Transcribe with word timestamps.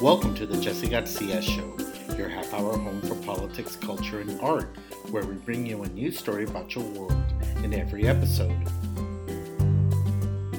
Welcome 0.00 0.34
to 0.36 0.46
the 0.46 0.58
Jesse 0.58 0.88
Garcia 0.88 1.42
Show, 1.42 1.76
your 2.16 2.30
half 2.30 2.54
hour 2.54 2.74
home 2.74 3.02
for 3.02 3.16
politics, 3.16 3.76
culture, 3.76 4.20
and 4.20 4.40
art, 4.40 4.74
where 5.10 5.26
we 5.26 5.34
bring 5.34 5.66
you 5.66 5.82
a 5.82 5.88
new 5.90 6.10
story 6.10 6.44
about 6.44 6.74
your 6.74 6.84
world 6.84 7.22
in 7.62 7.74
every 7.74 8.08
episode. 8.08 8.56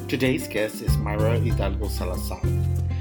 Today's 0.07 0.47
guest 0.47 0.83
is 0.83 0.95
Mayra 0.97 1.43
Hidalgo 1.43 1.87
Salazar, 1.87 2.39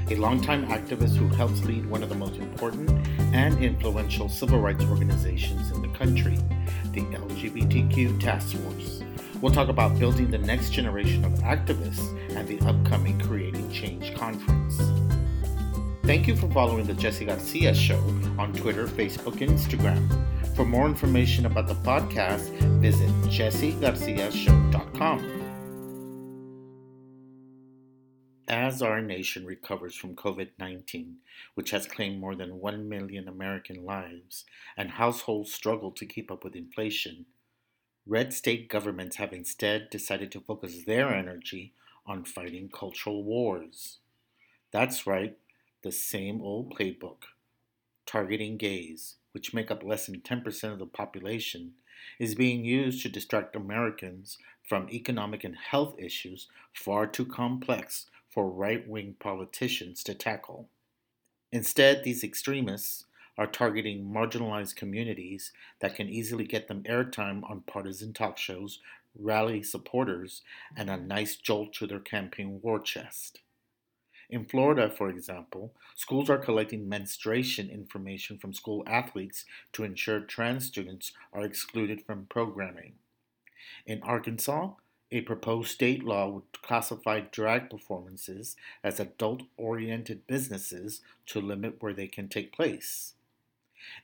a 0.09 0.15
longtime 0.15 0.65
activist 0.65 1.15
who 1.15 1.27
helps 1.27 1.63
lead 1.63 1.85
one 1.85 2.01
of 2.01 2.09
the 2.09 2.15
most 2.15 2.37
important 2.37 2.89
and 3.35 3.63
influential 3.63 4.27
civil 4.27 4.59
rights 4.59 4.83
organizations 4.85 5.69
in 5.69 5.83
the 5.83 5.95
country, 5.95 6.39
the 6.93 7.01
LGBTQ 7.01 8.19
Task 8.19 8.57
Force. 8.57 9.03
We'll 9.41 9.53
talk 9.53 9.69
about 9.69 9.99
building 9.99 10.31
the 10.31 10.39
next 10.39 10.71
generation 10.71 11.23
of 11.23 11.33
activists 11.41 12.35
and 12.35 12.47
the 12.47 12.59
upcoming 12.67 13.19
Creating 13.19 13.71
Change 13.71 14.15
conference. 14.15 14.60
Thank 16.11 16.27
you 16.27 16.35
for 16.35 16.51
following 16.51 16.85
the 16.85 16.93
Jesse 16.93 17.23
Garcia 17.23 17.73
Show 17.73 17.97
on 18.37 18.51
Twitter, 18.51 18.85
Facebook, 18.85 19.39
and 19.39 19.51
Instagram. 19.51 20.09
For 20.57 20.65
more 20.65 20.85
information 20.85 21.45
about 21.45 21.67
the 21.69 21.75
podcast, 21.75 22.49
visit 22.81 23.07
jessegarciashow.com. 23.31 25.19
As 28.49 28.81
our 28.81 29.01
nation 29.01 29.45
recovers 29.45 29.95
from 29.95 30.17
COVID 30.17 30.49
19, 30.59 31.15
which 31.55 31.71
has 31.71 31.85
claimed 31.85 32.19
more 32.19 32.35
than 32.35 32.59
1 32.59 32.89
million 32.89 33.29
American 33.29 33.85
lives, 33.85 34.43
and 34.75 34.89
households 34.89 35.53
struggle 35.53 35.91
to 35.91 36.05
keep 36.05 36.29
up 36.29 36.43
with 36.43 36.57
inflation, 36.57 37.25
red 38.05 38.33
state 38.33 38.67
governments 38.67 39.15
have 39.15 39.31
instead 39.31 39.89
decided 39.89 40.29
to 40.33 40.41
focus 40.41 40.83
their 40.85 41.13
energy 41.13 41.71
on 42.05 42.25
fighting 42.25 42.67
cultural 42.67 43.23
wars. 43.23 43.99
That's 44.73 45.07
right, 45.07 45.37
the 45.81 45.91
same 45.91 46.41
old 46.41 46.75
playbook. 46.75 47.23
Targeting 48.05 48.57
gays, 48.57 49.15
which 49.31 49.53
make 49.53 49.71
up 49.71 49.83
less 49.83 50.05
than 50.05 50.21
10% 50.21 50.71
of 50.71 50.79
the 50.79 50.85
population, 50.85 51.73
is 52.19 52.35
being 52.35 52.65
used 52.65 53.01
to 53.01 53.09
distract 53.09 53.55
Americans 53.55 54.37
from 54.67 54.89
economic 54.89 55.43
and 55.43 55.55
health 55.55 55.95
issues 55.97 56.47
far 56.73 57.05
too 57.07 57.25
complex 57.25 58.07
for 58.29 58.49
right 58.49 58.87
wing 58.87 59.15
politicians 59.19 60.03
to 60.03 60.13
tackle. 60.13 60.69
Instead, 61.51 62.03
these 62.03 62.23
extremists 62.23 63.05
are 63.37 63.47
targeting 63.47 64.05
marginalized 64.05 64.75
communities 64.75 65.51
that 65.79 65.95
can 65.95 66.07
easily 66.07 66.45
get 66.45 66.67
them 66.67 66.83
airtime 66.83 67.49
on 67.49 67.61
partisan 67.61 68.13
talk 68.13 68.37
shows, 68.37 68.79
rally 69.17 69.63
supporters, 69.63 70.41
and 70.77 70.89
a 70.89 70.97
nice 70.97 71.35
jolt 71.35 71.73
to 71.73 71.87
their 71.87 71.99
campaign 71.99 72.59
war 72.61 72.79
chest. 72.79 73.39
In 74.31 74.45
Florida, 74.45 74.89
for 74.89 75.09
example, 75.09 75.73
schools 75.93 76.29
are 76.29 76.37
collecting 76.37 76.87
menstruation 76.87 77.69
information 77.69 78.37
from 78.37 78.53
school 78.53 78.81
athletes 78.87 79.43
to 79.73 79.83
ensure 79.83 80.21
trans 80.21 80.65
students 80.65 81.11
are 81.33 81.43
excluded 81.43 82.01
from 82.05 82.27
programming. 82.29 82.93
In 83.85 84.01
Arkansas, 84.03 84.69
a 85.11 85.21
proposed 85.21 85.71
state 85.71 86.05
law 86.05 86.29
would 86.29 86.61
classify 86.61 87.19
drag 87.19 87.69
performances 87.69 88.55
as 88.85 89.01
adult 89.01 89.43
oriented 89.57 90.25
businesses 90.27 91.01
to 91.25 91.41
limit 91.41 91.81
where 91.81 91.93
they 91.93 92.07
can 92.07 92.29
take 92.29 92.53
place. 92.53 93.15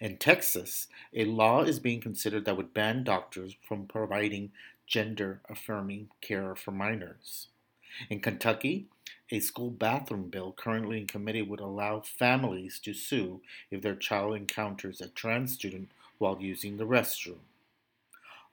In 0.01 0.17
Texas, 0.17 0.87
a 1.13 1.23
law 1.23 1.61
is 1.61 1.79
being 1.79 2.01
considered 2.01 2.43
that 2.43 2.57
would 2.57 2.73
ban 2.73 3.05
doctors 3.05 3.55
from 3.65 3.85
providing 3.85 4.51
gender 4.85 5.39
affirming 5.47 6.09
care 6.19 6.53
for 6.55 6.71
minors. 6.71 7.47
In 8.09 8.19
Kentucky, 8.19 8.87
a 9.29 9.39
school 9.39 9.69
bathroom 9.69 10.29
bill 10.29 10.53
currently 10.53 10.99
in 10.99 11.07
committee 11.07 11.41
would 11.41 11.59
allow 11.59 11.99
families 11.99 12.79
to 12.79 12.93
sue 12.93 13.41
if 13.69 13.81
their 13.81 13.95
child 13.95 14.35
encounters 14.35 15.01
a 15.01 15.09
trans 15.09 15.53
student 15.53 15.89
while 16.17 16.37
using 16.39 16.77
the 16.77 16.87
restroom. 16.87 17.39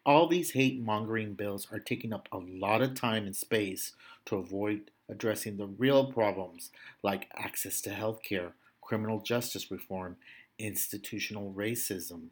All 0.05 0.27
these 0.27 0.51
hate 0.51 0.81
mongering 0.81 1.35
bills 1.35 1.67
are 1.73 1.79
taking 1.79 2.13
up 2.13 2.29
a 2.31 2.39
lot 2.39 2.83
of 2.83 2.95
time 2.95 3.25
and 3.25 3.35
space 3.35 3.93
to 4.27 4.37
avoid 4.37 4.91
addressing 5.09 5.57
the 5.57 5.67
real 5.67 6.13
problems 6.13 6.71
like 7.03 7.31
access 7.37 7.81
to 7.83 7.91
health 7.91 8.23
care, 8.23 8.53
criminal 8.83 9.21
justice 9.21 9.71
reform, 9.71 10.17
institutional 10.59 11.53
racism, 11.57 12.27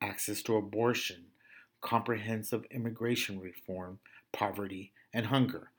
access 0.00 0.42
to 0.42 0.56
abortion, 0.56 1.26
comprehensive 1.80 2.64
immigration 2.70 3.40
reform, 3.40 3.98
poverty, 4.32 4.92
and 5.12 5.26
hunger. 5.26 5.70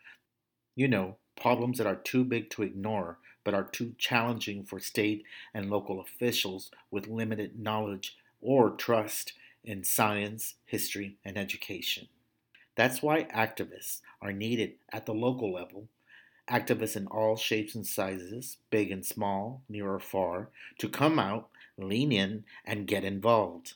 You 0.76 0.88
know, 0.88 1.18
problems 1.40 1.78
that 1.78 1.88
are 1.88 1.96
too 1.96 2.24
big 2.24 2.50
to 2.52 2.64
ignore 2.64 3.18
but 3.48 3.54
are 3.54 3.64
too 3.64 3.96
challenging 3.98 4.62
for 4.62 4.78
state 4.78 5.24
and 5.54 5.70
local 5.70 6.02
officials 6.02 6.70
with 6.92 7.08
limited 7.08 7.58
knowledge 7.58 8.18
or 8.42 8.72
trust 8.72 9.32
in 9.64 9.86
science, 9.86 10.56
history, 10.66 11.16
and 11.24 11.38
education. 11.38 12.10
That's 12.76 13.02
why 13.02 13.24
activists 13.34 14.02
are 14.22 14.34
needed 14.34 14.74
at 14.92 15.06
the 15.06 15.14
local 15.14 15.54
level, 15.54 15.88
activists 16.52 16.98
in 16.98 17.08
all 17.08 17.38
shapes 17.38 17.74
and 17.74 17.88
sizes, 17.88 18.58
big 18.70 18.92
and 18.92 19.06
small, 19.06 19.62
near 19.70 19.94
or 19.94 20.02
far, 20.02 20.50
to 20.80 20.90
come 20.90 21.18
out, 21.18 21.48
lean 21.78 22.12
in, 22.12 22.44
and 22.66 22.86
get 22.86 23.06
involved. 23.06 23.76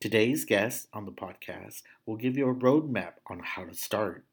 Today's 0.00 0.44
guest 0.44 0.88
on 0.92 1.06
the 1.06 1.12
podcast 1.12 1.82
will 2.04 2.16
give 2.16 2.36
you 2.36 2.48
a 2.48 2.54
roadmap 2.54 3.12
on 3.28 3.38
how 3.38 3.62
to 3.62 3.74
start. 3.74 4.24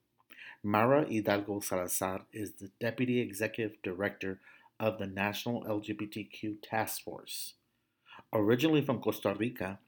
Mayra 0.63 1.09
Hidalgo 1.11 1.59
Salazar 1.59 2.21
is 2.31 2.51
the 2.51 2.69
Deputy 2.79 3.19
Executive 3.19 3.81
Director 3.81 4.39
of 4.79 4.99
the 4.99 5.07
National 5.07 5.63
LGBTQ 5.63 6.57
Task 6.61 7.03
Force. 7.03 7.55
Originally 8.31 8.85
from 8.85 9.01
Costa 9.01 9.33
Rica, 9.33 9.79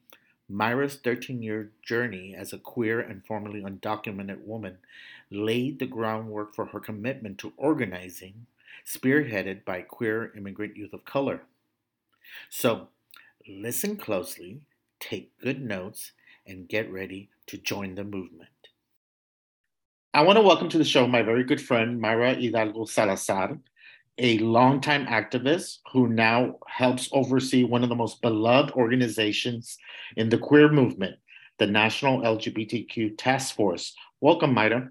Mayra's 0.50 0.96
13 0.96 1.42
year 1.42 1.70
journey 1.84 2.34
as 2.34 2.52
a 2.52 2.58
queer 2.58 2.98
and 2.98 3.24
formerly 3.24 3.62
undocumented 3.62 4.44
woman 4.44 4.78
laid 5.30 5.78
the 5.78 5.86
groundwork 5.86 6.56
for 6.56 6.66
her 6.66 6.80
commitment 6.80 7.38
to 7.38 7.52
organizing, 7.56 8.46
spearheaded 8.84 9.64
by 9.64 9.80
queer 9.80 10.32
immigrant 10.36 10.76
youth 10.76 10.92
of 10.92 11.04
color. 11.04 11.42
So, 12.50 12.88
listen 13.46 13.96
closely, 13.96 14.62
take 14.98 15.38
good 15.38 15.62
notes, 15.62 16.10
and 16.44 16.68
get 16.68 16.90
ready 16.90 17.28
to 17.46 17.58
join 17.58 17.94
the 17.94 18.02
movement. 18.02 18.50
I 20.14 20.22
want 20.22 20.36
to 20.36 20.42
welcome 20.42 20.68
to 20.68 20.78
the 20.78 20.84
show 20.84 21.08
my 21.08 21.22
very 21.22 21.42
good 21.42 21.60
friend, 21.60 22.00
Mayra 22.00 22.40
Hidalgo 22.40 22.84
Salazar, 22.84 23.58
a 24.16 24.38
longtime 24.38 25.06
activist 25.06 25.78
who 25.90 26.06
now 26.06 26.58
helps 26.68 27.08
oversee 27.10 27.64
one 27.64 27.82
of 27.82 27.88
the 27.88 27.96
most 27.96 28.22
beloved 28.22 28.70
organizations 28.74 29.76
in 30.16 30.28
the 30.28 30.38
queer 30.38 30.70
movement, 30.70 31.16
the 31.58 31.66
National 31.66 32.20
LGBTQ 32.20 33.18
Task 33.18 33.56
Force. 33.56 33.92
Welcome, 34.20 34.54
Mayra. 34.54 34.90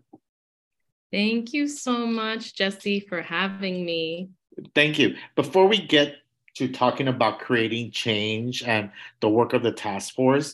Thank 1.10 1.54
you 1.54 1.70
so 1.70 2.06
much, 2.06 2.54
Jesse, 2.54 3.00
for 3.00 3.22
having 3.22 3.86
me. 3.86 4.28
Thank 4.76 5.00
you. 5.00 5.16
Before 5.38 5.68
we 5.68 5.78
get 5.78 6.16
to 6.56 6.68
talking 6.68 7.08
about 7.08 7.40
creating 7.40 7.92
change 7.92 8.62
and 8.62 8.92
the 9.22 9.30
work 9.30 9.54
of 9.54 9.64
the 9.64 9.72
task 9.72 10.16
force, 10.16 10.54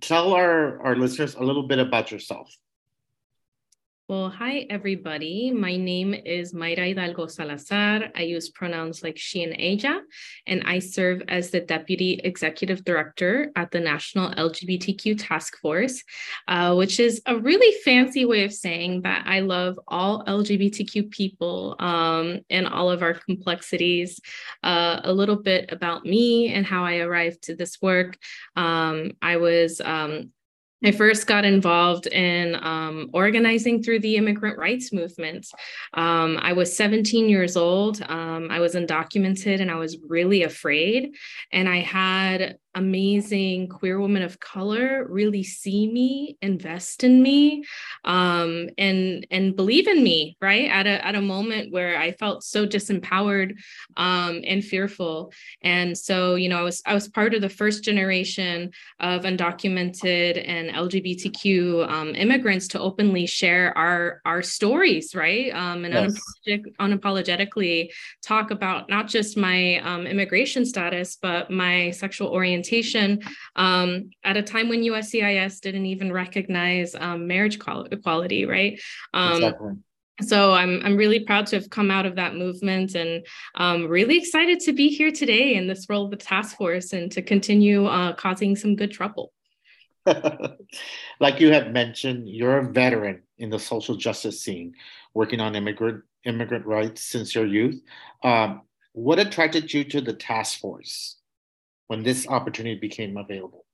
tell 0.00 0.32
our, 0.32 0.80
our 0.80 0.96
listeners 0.96 1.36
a 1.36 1.44
little 1.44 1.68
bit 1.68 1.78
about 1.78 2.10
yourself. 2.10 2.52
Well, 4.08 4.30
hi, 4.30 4.68
everybody. 4.70 5.50
My 5.50 5.76
name 5.76 6.14
is 6.14 6.52
Mayra 6.52 6.86
Hidalgo 6.86 7.26
Salazar. 7.26 8.04
I 8.14 8.22
use 8.22 8.50
pronouns 8.50 9.02
like 9.02 9.18
she 9.18 9.42
and 9.42 9.56
ella, 9.58 10.00
and 10.46 10.62
I 10.64 10.78
serve 10.78 11.22
as 11.26 11.50
the 11.50 11.58
Deputy 11.58 12.20
Executive 12.22 12.84
Director 12.84 13.50
at 13.56 13.72
the 13.72 13.80
National 13.80 14.30
LGBTQ 14.30 15.16
Task 15.18 15.58
Force, 15.58 16.04
uh, 16.46 16.76
which 16.76 17.00
is 17.00 17.20
a 17.26 17.36
really 17.36 17.76
fancy 17.80 18.24
way 18.24 18.44
of 18.44 18.52
saying 18.52 19.02
that 19.02 19.24
I 19.26 19.40
love 19.40 19.76
all 19.88 20.24
LGBTQ 20.24 21.10
people 21.10 21.74
um, 21.80 22.42
and 22.48 22.68
all 22.68 22.92
of 22.92 23.02
our 23.02 23.14
complexities. 23.14 24.20
Uh, 24.62 25.00
a 25.02 25.12
little 25.12 25.42
bit 25.42 25.72
about 25.72 26.04
me 26.04 26.54
and 26.54 26.64
how 26.64 26.84
I 26.84 26.98
arrived 26.98 27.42
to 27.42 27.56
this 27.56 27.82
work. 27.82 28.16
Um, 28.54 29.14
I 29.20 29.38
was 29.38 29.80
um, 29.80 30.30
I 30.84 30.92
first 30.92 31.26
got 31.26 31.44
involved 31.44 32.06
in 32.06 32.54
um, 32.56 33.10
organizing 33.12 33.82
through 33.82 34.00
the 34.00 34.16
immigrant 34.16 34.58
rights 34.58 34.92
movement. 34.92 35.46
Um, 35.94 36.38
I 36.40 36.52
was 36.52 36.76
17 36.76 37.28
years 37.28 37.56
old. 37.56 38.02
Um, 38.02 38.48
I 38.50 38.60
was 38.60 38.74
undocumented 38.74 39.60
and 39.60 39.70
I 39.70 39.76
was 39.76 39.96
really 40.06 40.42
afraid. 40.42 41.14
And 41.50 41.68
I 41.68 41.78
had 41.78 42.58
amazing 42.76 43.68
queer 43.68 43.98
women 43.98 44.22
of 44.22 44.38
color 44.38 45.06
really 45.08 45.42
see 45.42 45.90
me, 45.90 46.36
invest 46.42 47.02
in 47.02 47.22
me, 47.22 47.64
um, 48.04 48.68
and 48.76 49.26
and 49.30 49.56
believe 49.56 49.88
in 49.88 50.04
me, 50.04 50.36
right? 50.40 50.70
At 50.70 50.86
a 50.86 51.04
at 51.04 51.14
a 51.14 51.22
moment 51.22 51.72
where 51.72 51.98
I 51.98 52.12
felt 52.12 52.44
so 52.44 52.66
disempowered 52.66 53.56
um, 53.96 54.42
and 54.46 54.62
fearful. 54.62 55.32
And 55.62 55.96
so, 55.96 56.34
you 56.34 56.48
know, 56.50 56.58
I 56.58 56.62
was 56.62 56.82
I 56.86 56.94
was 56.94 57.08
part 57.08 57.34
of 57.34 57.40
the 57.40 57.48
first 57.48 57.82
generation 57.82 58.70
of 59.00 59.22
undocumented 59.22 60.44
and 60.46 60.70
LGBTQ 60.70 61.88
um, 61.90 62.14
immigrants 62.14 62.68
to 62.68 62.80
openly 62.80 63.26
share 63.26 63.76
our 63.76 64.20
our 64.26 64.42
stories, 64.42 65.14
right? 65.14 65.52
Um, 65.54 65.86
and 65.86 65.94
yes. 65.94 66.20
unapologetic, 66.46 66.76
unapologetically 66.78 67.90
talk 68.22 68.50
about 68.50 68.90
not 68.90 69.08
just 69.08 69.38
my 69.38 69.78
um, 69.78 70.06
immigration 70.06 70.66
status, 70.66 71.16
but 71.20 71.50
my 71.50 71.90
sexual 71.92 72.28
orientation 72.28 72.65
um, 73.56 74.10
at 74.24 74.36
a 74.36 74.42
time 74.42 74.68
when 74.68 74.82
USCIS 74.82 75.60
didn't 75.60 75.86
even 75.86 76.12
recognize 76.12 76.94
um, 76.94 77.26
marriage 77.26 77.56
equality, 77.56 78.44
right? 78.44 78.80
Um, 79.14 79.34
exactly. 79.34 79.72
So 80.22 80.54
I'm 80.54 80.80
I'm 80.82 80.96
really 80.96 81.20
proud 81.20 81.46
to 81.48 81.56
have 81.56 81.68
come 81.68 81.90
out 81.90 82.06
of 82.06 82.16
that 82.16 82.34
movement 82.34 82.94
and 82.94 83.26
um, 83.54 83.86
really 83.86 84.16
excited 84.16 84.60
to 84.60 84.72
be 84.72 84.88
here 84.88 85.12
today 85.12 85.54
in 85.54 85.66
this 85.66 85.86
role 85.90 86.06
of 86.06 86.10
the 86.10 86.16
task 86.16 86.56
force 86.56 86.94
and 86.94 87.12
to 87.12 87.20
continue 87.20 87.84
uh, 87.84 88.14
causing 88.14 88.56
some 88.56 88.76
good 88.76 88.92
trouble. 88.92 89.32
like 91.20 91.40
you 91.40 91.52
have 91.52 91.70
mentioned, 91.70 92.28
you're 92.28 92.58
a 92.58 92.72
veteran 92.72 93.22
in 93.38 93.50
the 93.50 93.58
social 93.58 93.96
justice 93.96 94.40
scene, 94.40 94.74
working 95.12 95.40
on 95.40 95.54
immigrant 95.54 96.02
immigrant 96.24 96.64
rights 96.64 97.02
since 97.02 97.34
your 97.34 97.46
youth. 97.46 97.80
Um, 98.22 98.62
what 98.92 99.18
attracted 99.18 99.72
you 99.72 99.84
to 99.84 100.00
the 100.00 100.14
task 100.14 100.60
force? 100.60 101.16
When 101.88 102.02
this 102.02 102.26
opportunity 102.28 102.78
became 102.78 103.16
available? 103.16 103.66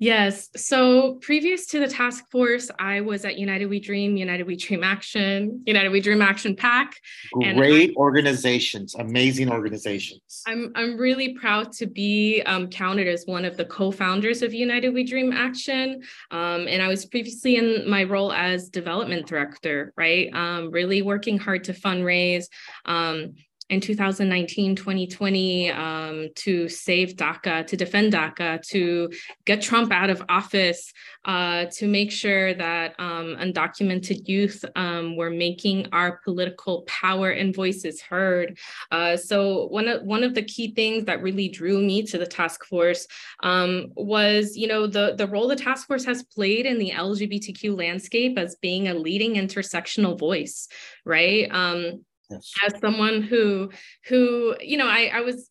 Yes. 0.00 0.48
So 0.54 1.14
previous 1.14 1.66
to 1.68 1.80
the 1.80 1.88
task 1.88 2.30
force, 2.30 2.70
I 2.78 3.00
was 3.00 3.24
at 3.24 3.36
United 3.36 3.66
We 3.66 3.80
Dream, 3.80 4.16
United 4.16 4.46
We 4.46 4.54
Dream 4.54 4.84
Action, 4.84 5.64
United 5.66 5.88
We 5.88 6.00
Dream 6.00 6.22
Action 6.22 6.54
Pack. 6.54 6.94
Great 7.32 7.96
organizations, 7.96 8.94
amazing 8.94 9.50
organizations. 9.50 10.42
I'm 10.46 10.70
I'm 10.76 10.96
really 10.96 11.34
proud 11.34 11.72
to 11.74 11.86
be 11.86 12.42
um, 12.42 12.68
counted 12.68 13.08
as 13.08 13.24
one 13.26 13.44
of 13.44 13.56
the 13.56 13.64
co-founders 13.64 14.42
of 14.42 14.54
United 14.54 14.94
We 14.94 15.02
Dream 15.02 15.32
Action, 15.32 16.00
um, 16.30 16.68
and 16.68 16.80
I 16.80 16.86
was 16.86 17.04
previously 17.04 17.56
in 17.56 17.90
my 17.90 18.04
role 18.04 18.32
as 18.32 18.68
development 18.68 19.26
director. 19.26 19.92
Right, 19.96 20.32
um, 20.32 20.70
really 20.70 21.02
working 21.02 21.38
hard 21.38 21.64
to 21.64 21.72
fundraise 21.72 22.44
um, 22.84 23.34
in 23.70 23.80
2019, 23.80 24.76
2020 24.76 25.70
um, 25.70 26.28
to 26.34 26.68
save 26.68 27.16
DACA, 27.16 27.66
to 27.66 27.76
defend 27.76 28.14
DACA, 28.14 28.62
to 28.68 29.10
get 29.44 29.60
Trump 29.60 29.92
out 29.92 30.08
of 30.08 30.22
office, 30.28 30.92
uh, 31.26 31.66
to 31.72 31.86
make 31.86 32.10
sure 32.10 32.54
that 32.54 32.94
um, 32.98 33.36
undocumented 33.38 34.26
youth 34.26 34.64
um, 34.74 35.16
were 35.16 35.30
making 35.30 35.86
our 35.92 36.18
political 36.24 36.82
power 36.82 37.30
and 37.30 37.54
voices 37.54 38.00
heard. 38.00 38.58
Uh, 38.90 39.16
so 39.16 39.66
one 39.66 39.86
of 39.86 40.02
one 40.02 40.24
of 40.24 40.34
the 40.34 40.42
key 40.42 40.72
things 40.72 41.04
that 41.04 41.22
really 41.22 41.48
drew 41.48 41.82
me 41.82 42.02
to 42.02 42.16
the 42.16 42.26
task 42.26 42.64
force 42.64 43.06
um, 43.42 43.92
was, 43.96 44.56
you 44.56 44.66
know, 44.66 44.86
the 44.86 45.14
the 45.16 45.26
role 45.26 45.48
the 45.48 45.56
task 45.56 45.86
force 45.86 46.04
has 46.04 46.22
played 46.22 46.64
in 46.64 46.78
the 46.78 46.92
LGBTQ 46.92 47.76
landscape 47.76 48.38
as 48.38 48.56
being 48.56 48.88
a 48.88 48.94
leading 48.94 49.34
intersectional 49.34 50.18
voice, 50.18 50.68
right? 51.04 51.48
Um, 51.50 52.04
yes. 52.30 52.52
as 52.66 52.80
someone 52.80 53.22
who 53.22 53.70
who 54.06 54.56
you 54.60 54.76
know 54.76 54.86
I, 54.86 55.10
I 55.14 55.20
was 55.20 55.50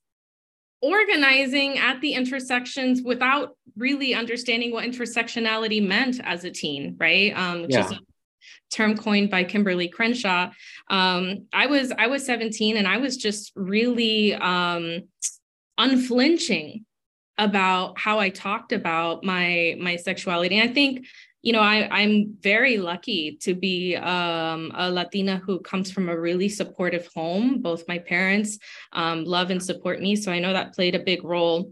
organizing 0.82 1.78
at 1.80 2.02
the 2.02 2.14
intersections 2.14 3.02
without 3.02 3.58
really 3.76 4.14
understanding 4.14 4.72
what 4.72 4.86
intersectionality 4.86 5.86
meant 5.86 6.20
as 6.24 6.44
a 6.44 6.52
teen 6.52 6.96
right 7.00 7.36
um, 7.36 7.64
which 7.64 7.72
yeah. 7.72 7.86
is 7.86 7.92
a 7.92 8.00
term 8.72 8.96
coined 8.96 9.30
by 9.30 9.44
kimberly 9.44 9.88
crenshaw 9.88 10.50
um, 10.90 11.48
i 11.54 11.66
was 11.66 11.92
i 11.98 12.08
was 12.08 12.26
17 12.26 12.78
and 12.78 12.88
i 12.88 12.98
was 12.98 13.18
just 13.18 13.52
really 13.56 14.36
um, 14.36 15.02
unflinching 15.78 16.86
about 17.40 18.00
how 18.00 18.20
i 18.20 18.30
talked 18.30 18.72
about 18.72 19.24
my 19.24 19.76
my 19.80 19.96
sexuality 19.96 20.58
and 20.58 20.70
i 20.70 20.74
think 20.74 21.06
you 21.48 21.54
know, 21.54 21.62
I, 21.62 21.88
I'm 21.90 22.36
very 22.42 22.78
lucky 22.78 23.38
to 23.44 23.56
be 23.56 23.96
um, 23.96 24.70
a 24.76 24.92
Latina 24.92 25.38
who 25.38 25.62
comes 25.62 25.90
from 25.90 26.10
a 26.10 26.20
really 26.20 26.50
supportive 26.50 27.08
home. 27.16 27.62
Both 27.62 27.88
my 27.88 28.00
parents 28.00 28.60
um, 28.92 29.24
love 29.24 29.50
and 29.50 29.64
support 29.64 30.02
me. 30.02 30.18
So 30.18 30.30
I 30.30 30.40
know 30.40 30.52
that 30.52 30.74
played 30.74 30.94
a 30.94 31.00
big 31.00 31.24
role. 31.24 31.72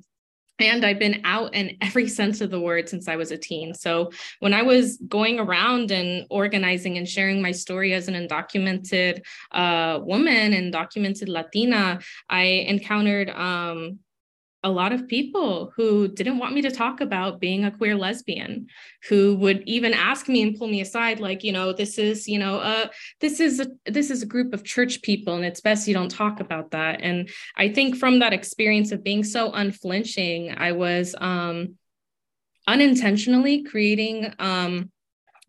And 0.59 0.85
I've 0.85 0.97
been 0.97 1.19
out 1.25 1.53
in 1.53 1.75
every 1.81 2.07
sense 2.19 2.39
of 2.39 2.51
the 2.51 2.59
word 2.61 2.87
since 2.87 3.09
I 3.09 3.17
was 3.17 3.31
a 3.31 3.37
teen. 3.37 3.73
So 3.73 4.11
when 4.39 4.53
I 4.53 4.61
was 4.61 4.95
going 5.09 5.41
around 5.41 5.91
and 5.91 6.25
organizing 6.29 6.97
and 6.97 7.05
sharing 7.05 7.41
my 7.41 7.51
story 7.51 7.93
as 7.93 8.07
an 8.07 8.13
undocumented 8.13 9.23
uh, 9.51 9.99
woman 10.01 10.53
and 10.53 10.71
documented 10.71 11.27
Latina, 11.27 11.99
I 12.29 12.43
encountered 12.43 13.29
um, 13.29 13.99
a 14.65 14.69
lot 14.69 14.91
of 14.91 15.07
people 15.07 15.71
who 15.75 16.07
didn't 16.07 16.39
want 16.39 16.55
me 16.55 16.61
to 16.63 16.71
talk 16.71 16.99
about 16.99 17.39
being 17.39 17.63
a 17.63 17.71
queer 17.71 17.95
lesbian 17.95 18.65
who 19.07 19.35
would 19.35 19.61
even 19.67 19.93
ask 19.93 20.27
me 20.27 20.41
and 20.41 20.57
pull 20.57 20.67
me 20.67 20.81
aside 20.81 21.19
like 21.19 21.43
you 21.43 21.51
know 21.51 21.71
this 21.71 21.99
is 21.99 22.27
you 22.27 22.39
know 22.39 22.57
uh 22.57 22.87
this 23.21 23.39
is 23.39 23.59
a 23.59 23.67
this 23.85 24.09
is 24.09 24.23
a 24.23 24.25
group 24.25 24.55
of 24.55 24.63
church 24.63 25.03
people 25.03 25.35
and 25.35 25.45
it's 25.45 25.61
best 25.61 25.87
you 25.87 25.93
don't 25.93 26.09
talk 26.09 26.39
about 26.39 26.71
that. 26.71 26.99
And 27.01 27.29
i 27.55 27.69
think 27.69 27.95
from 27.95 28.19
that 28.19 28.33
experience 28.33 28.91
of 28.91 29.03
being 29.03 29.23
so 29.23 29.51
unflinching 29.51 30.55
i 30.57 30.71
was 30.71 31.15
um 31.19 31.75
unintentionally 32.67 33.63
creating 33.63 34.33
um 34.39 34.91